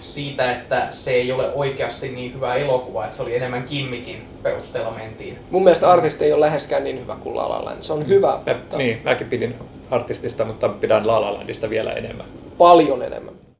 siitä, 0.00 0.52
että 0.52 0.86
se 0.90 1.10
ei 1.10 1.32
ole 1.32 1.52
oikeasti 1.54 2.08
niin 2.08 2.34
hyvä 2.34 2.54
elokuva, 2.54 3.04
että 3.04 3.16
se 3.16 3.22
oli 3.22 3.36
enemmän 3.36 3.64
kimmikin 3.64 4.28
perusteella 4.42 4.90
mentiin. 4.90 5.38
Mun 5.50 5.64
mielestä 5.64 5.90
artisti 5.90 6.24
ei 6.24 6.32
ole 6.32 6.40
läheskään 6.40 6.84
niin 6.84 7.00
hyvä 7.00 7.16
kuin 7.22 7.36
La 7.36 7.48
La 7.48 7.64
Land. 7.64 7.82
Se 7.82 7.92
on 7.92 8.06
hyvä. 8.06 8.38
Mä, 8.46 8.54
mutta... 8.54 8.76
Niin, 8.76 9.00
mäkin 9.04 9.26
pidin 9.26 9.54
artistista, 9.90 10.44
mutta 10.44 10.68
pidän 10.68 11.06
La 11.06 11.20
La 11.20 11.34
Landista 11.34 11.70
vielä 11.70 11.92
enemmän. 11.92 12.26
Paljon 12.58 13.02
enemmän. 13.02 13.45